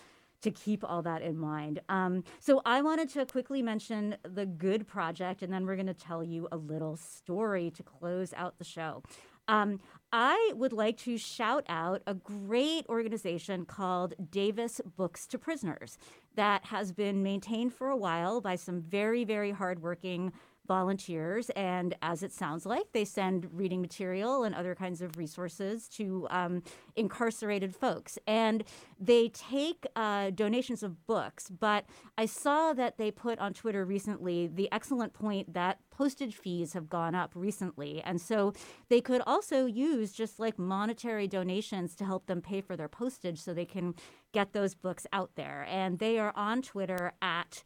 [0.43, 1.81] to keep all that in mind.
[1.89, 5.95] Um, so I wanted to quickly mention the Good Project, and then we're going to
[5.95, 9.05] tell you a little story to close out the show.
[9.49, 9.81] Um,
[10.13, 15.97] I would like to shout out a great organization called Davis Books to Prisoners
[16.35, 20.33] that has been maintained for a while by some very, very hardworking
[20.67, 21.51] volunteers.
[21.51, 26.27] And as it sounds like, they send reading material and other kinds of resources to
[26.31, 26.63] um,
[26.97, 28.19] incarcerated folks.
[28.27, 28.65] And
[28.99, 31.51] they take uh, donations of books.
[31.51, 31.85] But
[32.17, 36.89] I saw that they put on Twitter recently the excellent point that postage fees have
[36.89, 38.01] gone up recently.
[38.03, 38.53] And so
[38.89, 43.39] they could also use just like monetary donations to help them pay for their postage
[43.41, 43.95] so they can
[44.33, 45.67] get those books out there.
[45.69, 47.63] And they are on Twitter at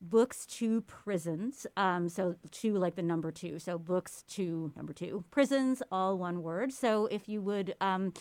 [0.00, 1.66] books to prisons.
[1.76, 3.58] Um, so to like the number two.
[3.58, 5.24] So books to number two.
[5.30, 6.72] Prisons, all one word.
[6.72, 7.74] So if you would.
[7.80, 8.12] Um,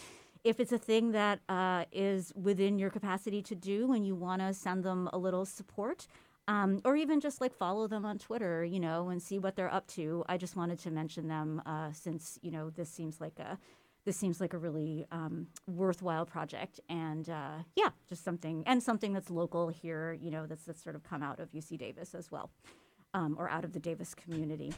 [0.46, 4.42] if it's a thing that uh, is within your capacity to do and you want
[4.42, 6.08] to send them a little support,
[6.48, 9.72] um, or even just like follow them on Twitter, you know, and see what they're
[9.72, 10.24] up to.
[10.28, 13.60] I just wanted to mention them uh, since you know this seems like a
[14.06, 19.14] this seems like a really um, worthwhile project, and uh, yeah, just something and something
[19.14, 22.32] that's local here, you know, that's that's sort of come out of UC Davis as
[22.32, 22.50] well,
[23.14, 24.74] um, or out of the Davis community.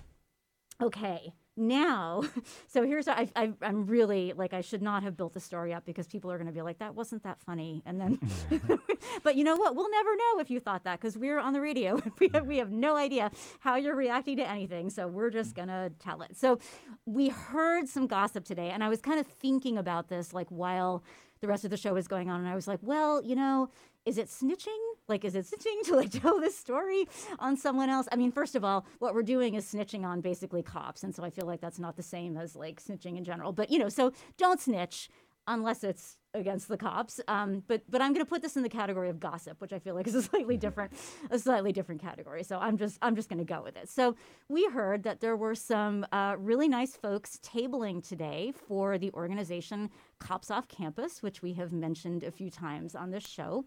[0.81, 2.23] Okay, now,
[2.67, 5.85] so here's I, I I'm really like I should not have built the story up
[5.85, 8.19] because people are going to be like that wasn't that funny, and then,
[9.23, 9.75] but you know what?
[9.75, 12.01] We'll never know if you thought that because we're on the radio.
[12.19, 15.91] we have we have no idea how you're reacting to anything, so we're just gonna
[15.99, 16.35] tell it.
[16.35, 16.57] So,
[17.05, 21.03] we heard some gossip today, and I was kind of thinking about this like while
[21.41, 23.69] the rest of the show was going on, and I was like, well, you know,
[24.05, 24.79] is it snitching?
[25.11, 27.05] Like, is it snitching to like tell this story
[27.37, 28.07] on someone else?
[28.13, 31.21] I mean, first of all, what we're doing is snitching on basically cops, and so
[31.23, 33.51] I feel like that's not the same as like snitching in general.
[33.51, 35.09] But you know, so don't snitch
[35.47, 37.19] unless it's against the cops.
[37.27, 39.79] Um, but but I'm going to put this in the category of gossip, which I
[39.79, 40.93] feel like is a slightly different
[41.29, 42.43] a slightly different category.
[42.43, 43.89] So I'm just I'm just going to go with it.
[43.89, 44.15] So
[44.47, 49.89] we heard that there were some uh, really nice folks tabling today for the organization
[50.19, 53.65] Cops Off Campus, which we have mentioned a few times on this show.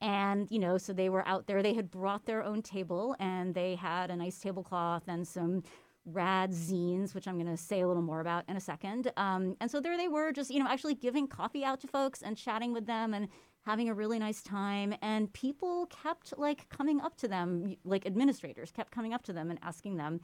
[0.00, 3.54] And, you know, so they were out there, they had brought their own table and
[3.54, 5.62] they had a nice tablecloth and some
[6.04, 9.10] rad zines, which I'm going to say a little more about in a second.
[9.16, 12.22] Um, and so there they were, just, you know, actually giving coffee out to folks
[12.22, 13.28] and chatting with them and
[13.64, 14.94] having a really nice time.
[15.02, 19.50] And people kept like coming up to them, like administrators kept coming up to them
[19.50, 20.20] and asking them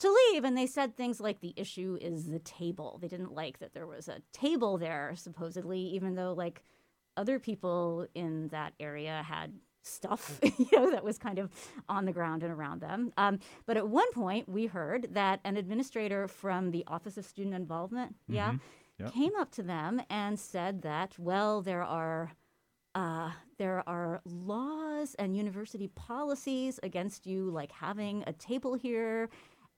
[0.00, 0.44] to leave.
[0.44, 2.98] And they said things like the issue is the table.
[3.00, 6.62] They didn't like that there was a table there, supposedly, even though like
[7.16, 11.50] other people in that area had stuff you know that was kind of
[11.88, 15.56] on the ground and around them um, but at one point we heard that an
[15.56, 18.34] administrator from the office of student involvement mm-hmm.
[18.34, 18.54] yeah
[18.98, 19.12] yep.
[19.12, 22.32] came up to them and said that well there are
[22.94, 29.30] uh, there are laws and university policies against you like having a table here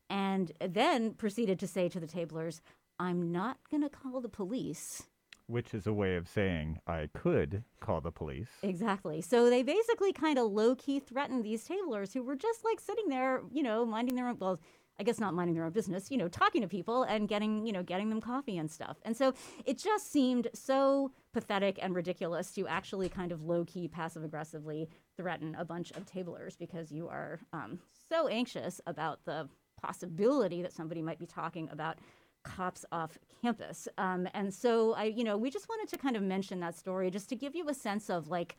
[0.08, 2.60] and then proceeded to say to the tablers
[2.98, 5.04] i'm not going to call the police
[5.46, 8.48] which is a way of saying I could call the police.
[8.62, 9.20] Exactly.
[9.20, 13.08] So they basically kind of low key threatened these tablers who were just like sitting
[13.08, 14.60] there, you know, minding their own, well,
[15.00, 17.72] I guess not minding their own business, you know, talking to people and getting, you
[17.72, 18.98] know, getting them coffee and stuff.
[19.04, 23.88] And so it just seemed so pathetic and ridiculous to actually kind of low key,
[23.88, 27.78] passive aggressively threaten a bunch of tablers because you are um,
[28.08, 29.48] so anxious about the
[29.80, 31.98] possibility that somebody might be talking about
[32.42, 33.88] cops off campus.
[33.98, 37.10] Um, and so I, you know, we just wanted to kind of mention that story
[37.10, 38.56] just to give you a sense of like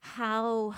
[0.00, 0.74] how,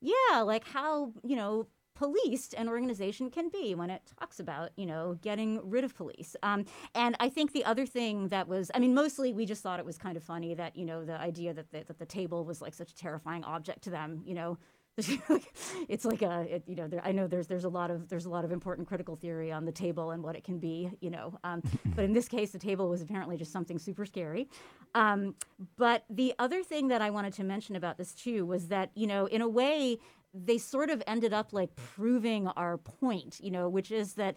[0.00, 4.84] yeah, like how, you know, policed an organization can be when it talks about, you
[4.84, 6.34] know, getting rid of police.
[6.42, 6.64] Um,
[6.94, 9.86] and I think the other thing that was, I mean, mostly we just thought it
[9.86, 12.60] was kind of funny that, you know, the idea that the, that the table was
[12.60, 14.58] like such a terrifying object to them, you know,
[15.88, 18.26] it's like a it, you know there, I know there's there's a lot of there's
[18.26, 21.10] a lot of important critical theory on the table and what it can be you
[21.10, 21.62] know um,
[21.96, 24.48] but in this case the table was apparently just something super scary.
[24.94, 25.34] Um,
[25.76, 29.08] but the other thing that I wanted to mention about this too was that you
[29.08, 29.98] know in a way
[30.32, 34.36] they sort of ended up like proving our point you know which is that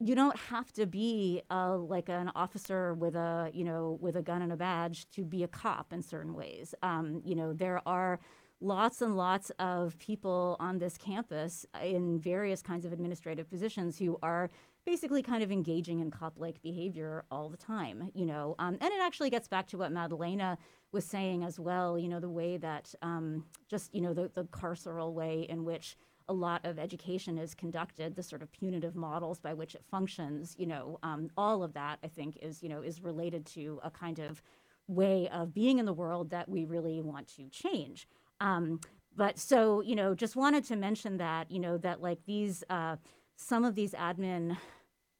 [0.00, 4.22] you don't have to be uh, like an officer with a you know with a
[4.22, 6.74] gun and a badge to be a cop in certain ways.
[6.82, 8.20] Um, you know there are
[8.64, 14.18] lots and lots of people on this campus in various kinds of administrative positions who
[14.22, 14.50] are
[14.86, 18.54] basically kind of engaging in cop-like behavior all the time, you know.
[18.58, 20.58] Um, and it actually gets back to what Madalena
[20.92, 24.44] was saying as well, you know, the way that um, just, you know, the, the
[24.44, 25.96] carceral way in which
[26.28, 30.54] a lot of education is conducted, the sort of punitive models by which it functions,
[30.58, 33.90] you know, um, all of that I think is, you know, is related to a
[33.90, 34.42] kind of
[34.86, 38.06] way of being in the world that we really want to change.
[38.44, 38.80] Um,
[39.16, 42.96] but so, you know, just wanted to mention that, you know, that like these, uh,
[43.36, 44.56] some of these admin,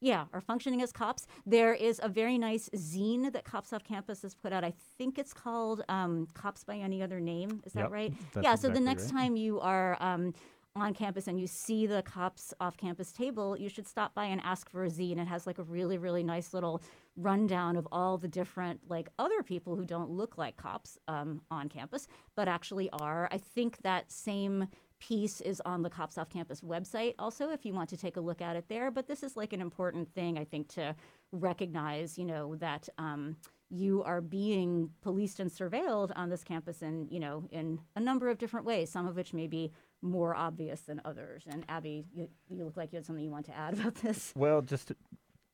[0.00, 1.26] yeah, are functioning as cops.
[1.46, 4.62] There is a very nice zine that Cops Off Campus has put out.
[4.62, 7.62] I think it's called um, Cops by Any Other Name.
[7.64, 8.12] Is that Yep, right?
[8.42, 9.12] yeah, so the next right.
[9.12, 10.34] time you are um,
[10.76, 14.40] on campus and you see the Cops Off Campus table, you should stop by and
[14.42, 15.18] ask for a zine.
[15.18, 16.82] It has like a really, really nice little
[17.16, 21.68] rundown of all the different like other people who don't look like cops um, on
[21.68, 24.66] campus but actually are i think that same
[24.98, 28.20] piece is on the cops off campus website also if you want to take a
[28.20, 30.92] look at it there but this is like an important thing i think to
[31.30, 33.36] recognize you know that um,
[33.70, 38.28] you are being policed and surveilled on this campus in you know in a number
[38.28, 39.72] of different ways some of which may be
[40.02, 43.46] more obvious than others and abby you, you look like you had something you want
[43.46, 44.96] to add about this Well, just to,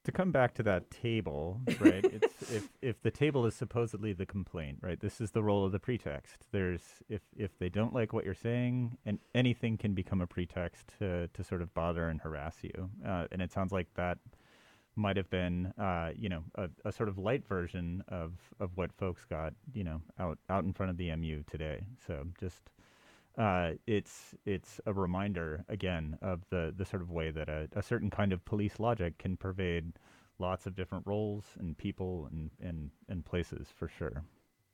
[0.05, 2.05] to come back to that table, right?
[2.05, 4.99] it's if if the table is supposedly the complaint, right?
[4.99, 6.47] This is the role of the pretext.
[6.53, 10.95] There's if if they don't like what you're saying, and anything can become a pretext
[10.99, 12.91] to to sort of bother and harass you.
[13.07, 14.19] Uh, and it sounds like that
[15.01, 18.93] might have been, uh, you know, a, a sort of light version of of what
[18.93, 21.83] folks got, you know, out out in front of the MU today.
[22.07, 22.71] So just
[23.39, 27.83] uh, it's it's a reminder again of the the sort of way that a, a
[27.83, 29.93] certain kind of police logic can pervade
[30.39, 34.25] lots of different roles and people and and, and places for sure.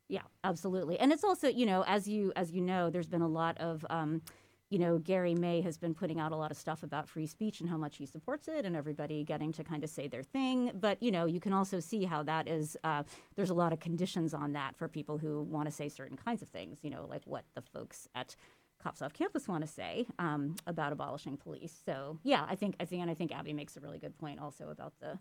[0.09, 0.99] Yeah, absolutely.
[1.01, 3.85] And it's also, you know, as you as you know, there's been a lot of
[3.91, 4.23] um,
[4.71, 7.61] you know, Gary May has been putting out a lot of stuff about free speech
[7.61, 10.73] and how much he supports it and everybody getting to kind of say their thing.
[10.75, 13.05] But, you know, you can also see how that is, uh,
[13.37, 16.43] there's a lot of conditions on that for people who want to say certain kinds
[16.43, 18.35] of things, you know, like what the folks at
[18.83, 21.75] Cops Off Campus want to say um, about abolishing police.
[21.85, 24.41] So, yeah, I think, I think, and I think Abby makes a really good point
[24.41, 25.19] also about the,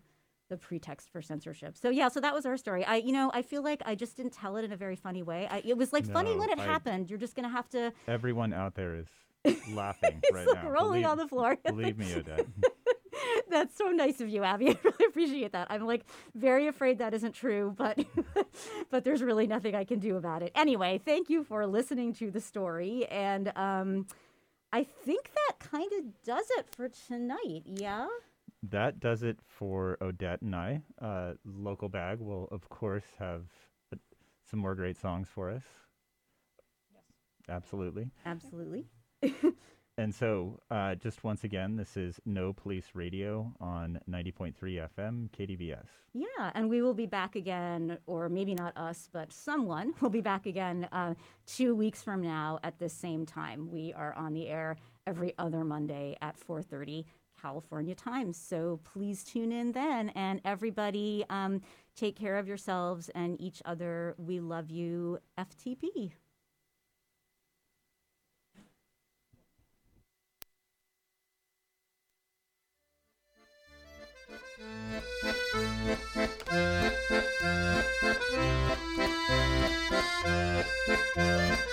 [0.48, 1.76] the pretext for censorship.
[1.76, 2.84] So yeah, so that was our story.
[2.84, 5.22] I, you know, I feel like I just didn't tell it in a very funny
[5.22, 5.48] way.
[5.50, 7.10] I, it was like funny when it I- happened.
[7.10, 9.06] You're just gonna have to Everyone out there is
[9.74, 10.70] laughing It's right like now.
[10.70, 11.56] rolling Believe- on the floor.
[11.64, 12.46] believe me, Odette.
[13.50, 14.68] That's so nice of you, Abby.
[14.70, 15.68] I really appreciate that.
[15.70, 16.04] I'm like
[16.34, 17.98] very afraid that isn't true, but
[18.90, 20.52] but there's really nothing I can do about it.
[20.54, 24.06] Anyway, thank you for listening to the story, and um,
[24.72, 27.62] I think that kind of does it for tonight.
[27.64, 28.06] Yeah.
[28.64, 30.82] that does it for Odette and I.
[31.00, 33.44] Uh, Local Bag will, of course, have
[33.92, 33.96] uh,
[34.50, 35.62] some more great songs for us.
[36.92, 37.02] Yes.
[37.48, 38.10] Absolutely.
[38.26, 38.84] Absolutely.
[39.98, 45.86] And so, uh, just once again, this is No Police Radio on 90.3 FM, KDVS.
[46.12, 50.20] Yeah, and we will be back again, or maybe not us, but someone will be
[50.20, 51.14] back again uh,
[51.46, 53.70] two weeks from now at the same time.
[53.70, 54.76] We are on the air
[55.06, 57.06] every other Monday at 4:30
[57.40, 58.34] California time.
[58.34, 61.62] So please tune in then, and everybody um,
[61.94, 64.14] take care of yourselves and each other.
[64.18, 66.12] We love you, FTP.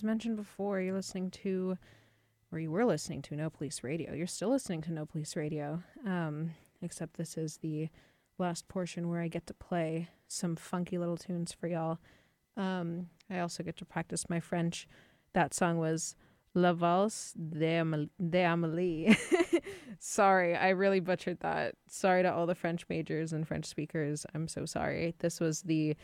[0.00, 1.76] As mentioned before, you're listening to,
[2.50, 4.14] or you were listening to No Police Radio.
[4.14, 7.90] You're still listening to No Police Radio, um, except this is the
[8.38, 11.98] last portion where I get to play some funky little tunes for y'all.
[12.56, 14.88] Um, I also get to practice my French.
[15.34, 16.16] That song was
[16.54, 19.18] La Valse d'Amélie.
[19.98, 21.74] sorry, I really butchered that.
[21.88, 24.24] Sorry to all the French majors and French speakers.
[24.34, 25.14] I'm so sorry.
[25.18, 25.94] This was the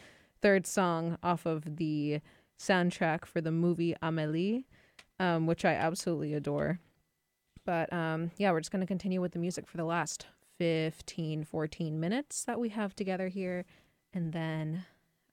[0.43, 2.21] third song off of the
[2.59, 4.65] soundtrack for the movie Amélie,
[5.19, 6.81] um, which I absolutely adore.
[7.65, 10.27] But um, yeah, we're just going to continue with the music for the last
[10.59, 13.65] 15, 14 minutes that we have together here.
[14.13, 14.85] And then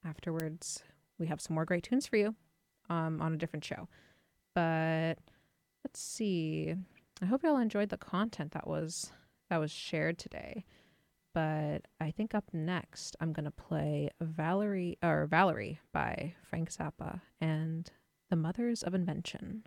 [0.05, 0.83] afterwards,
[1.17, 2.35] we have some more great tunes for you
[2.89, 3.87] um, on a different show.
[4.55, 5.15] But
[5.85, 6.75] let's see.
[7.21, 9.11] I hope y'all enjoyed the content that was
[9.49, 10.65] that was shared today.
[11.33, 17.89] But I think up next I'm gonna play Valerie or Valerie by Frank Zappa and
[18.29, 19.63] The Mothers of Invention.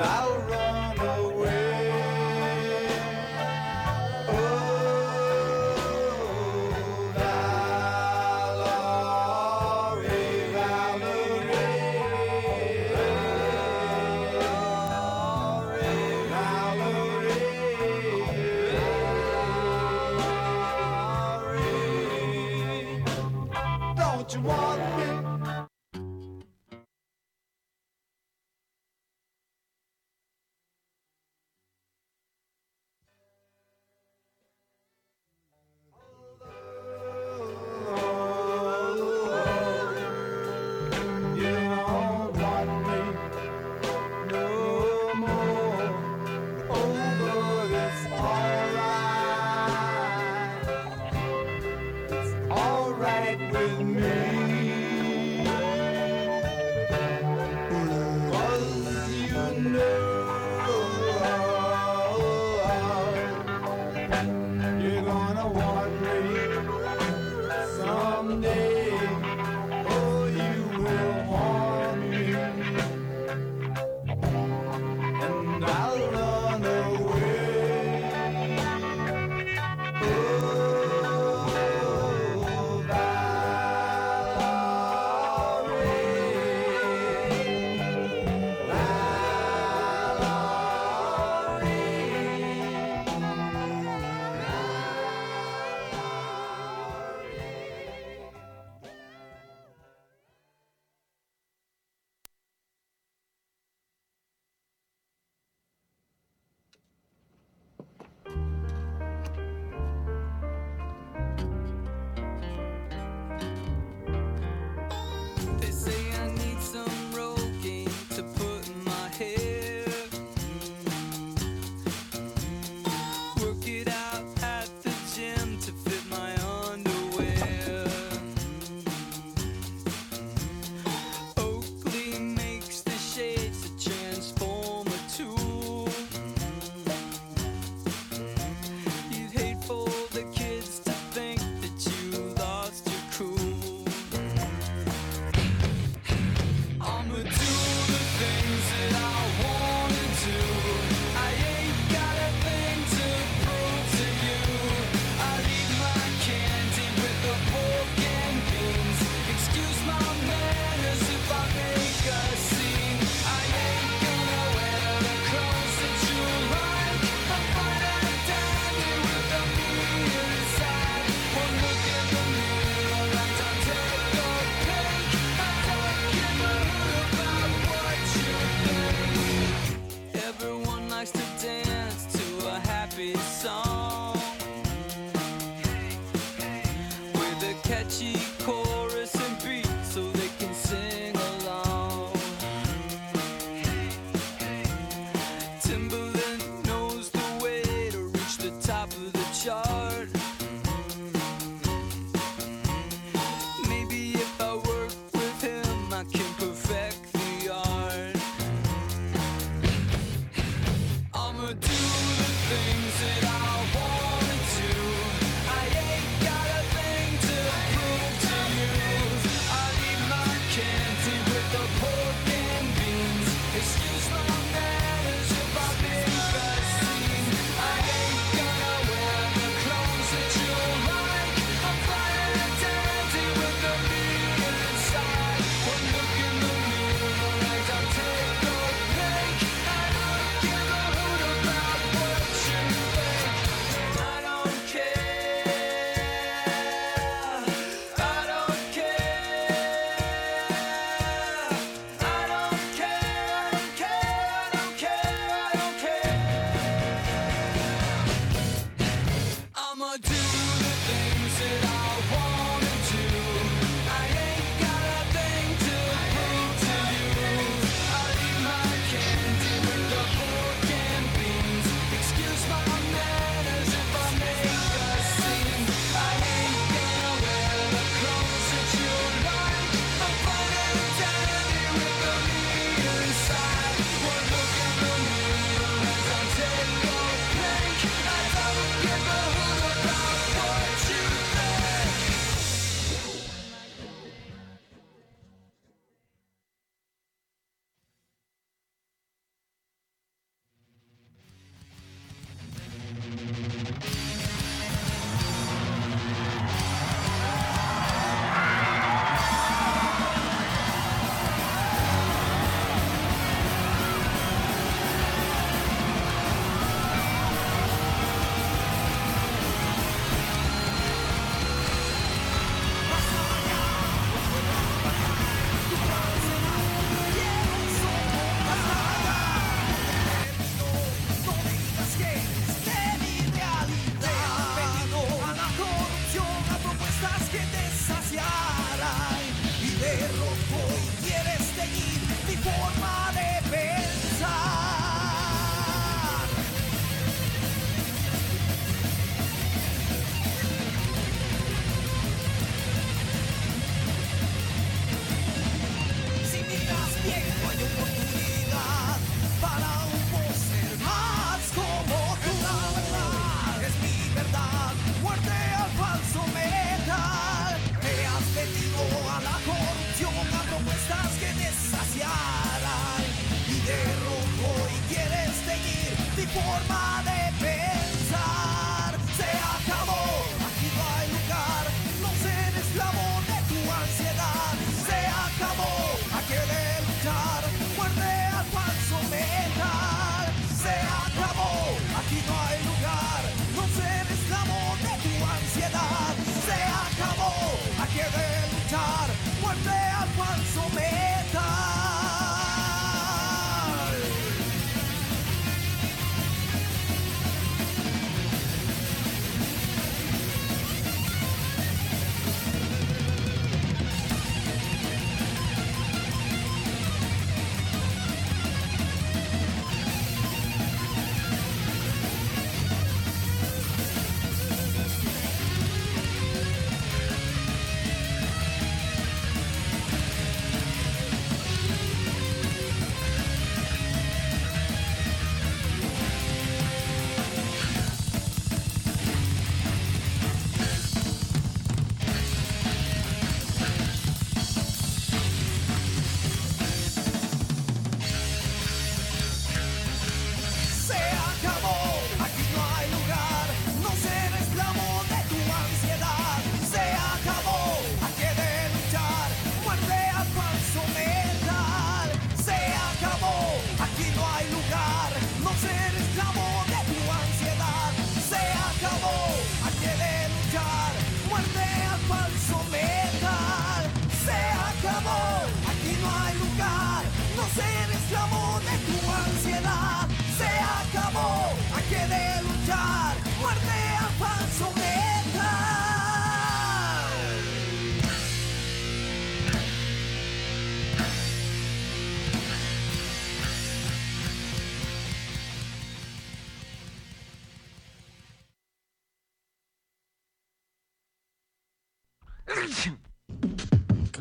[0.00, 0.67] I'll run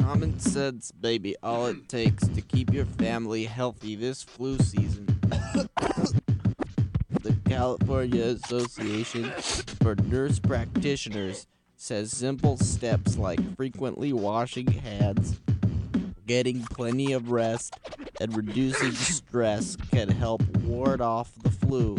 [0.08, 1.36] Common sense, baby.
[1.44, 5.06] All it takes to keep your family healthy this flu season.
[5.34, 9.30] the California Association
[9.82, 15.42] for Nurse Practitioners says simple steps like frequently washing hands,
[16.26, 17.78] getting plenty of rest,
[18.22, 21.98] and reducing stress can help ward off the flu.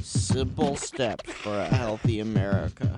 [0.00, 2.90] Simple steps for a healthy America.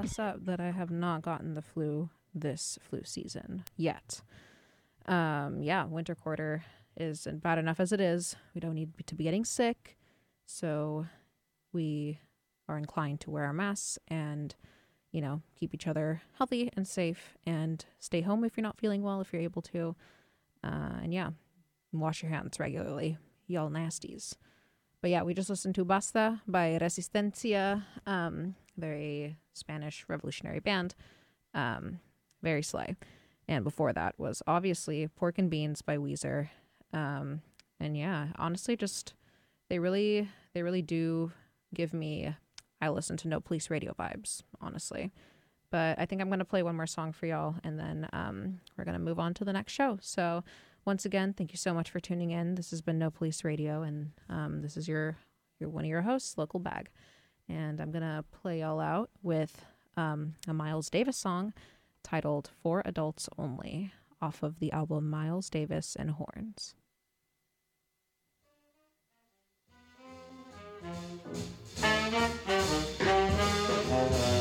[0.00, 4.22] Bless up that I have not gotten the flu this flu season yet.
[5.06, 6.64] Um, yeah, winter quarter
[6.96, 8.36] is bad enough as it is.
[8.54, 9.96] We don't need to be getting sick,
[10.46, 11.06] so
[11.72, 12.20] we
[12.68, 14.54] are inclined to wear our masks and,
[15.12, 19.02] you know, keep each other healthy and safe, and stay home if you're not feeling
[19.02, 19.96] well, if you're able to,
[20.62, 21.30] uh, and yeah,
[21.92, 24.34] wash your hands regularly, y'all nasties.
[25.00, 27.84] But yeah, we just listened to Basta by Resistencia.
[28.06, 30.94] Um, they're a Spanish revolutionary band.
[31.54, 32.00] Um,
[32.42, 32.96] very sly.
[33.46, 36.48] And before that was obviously Pork and Beans by Weezer.
[36.92, 37.42] Um,
[37.78, 39.14] and yeah, honestly, just
[39.68, 41.32] they really, they really do
[41.74, 42.34] give me.
[42.82, 45.12] I listen to No Police Radio vibes, honestly.
[45.70, 48.60] But I think I'm going to play one more song for y'all, and then um,
[48.76, 49.98] we're going to move on to the next show.
[50.00, 50.42] So
[50.84, 52.54] once again, thank you so much for tuning in.
[52.54, 55.16] This has been No Police Radio, and um, this is your
[55.60, 56.90] your one of your hosts, Local Bag,
[57.50, 59.64] and I'm gonna play y'all out with
[59.96, 61.52] um, a Miles Davis song
[62.02, 66.74] titled "For Adults Only" off of the album Miles Davis and Horns.
[73.92, 74.34] Thank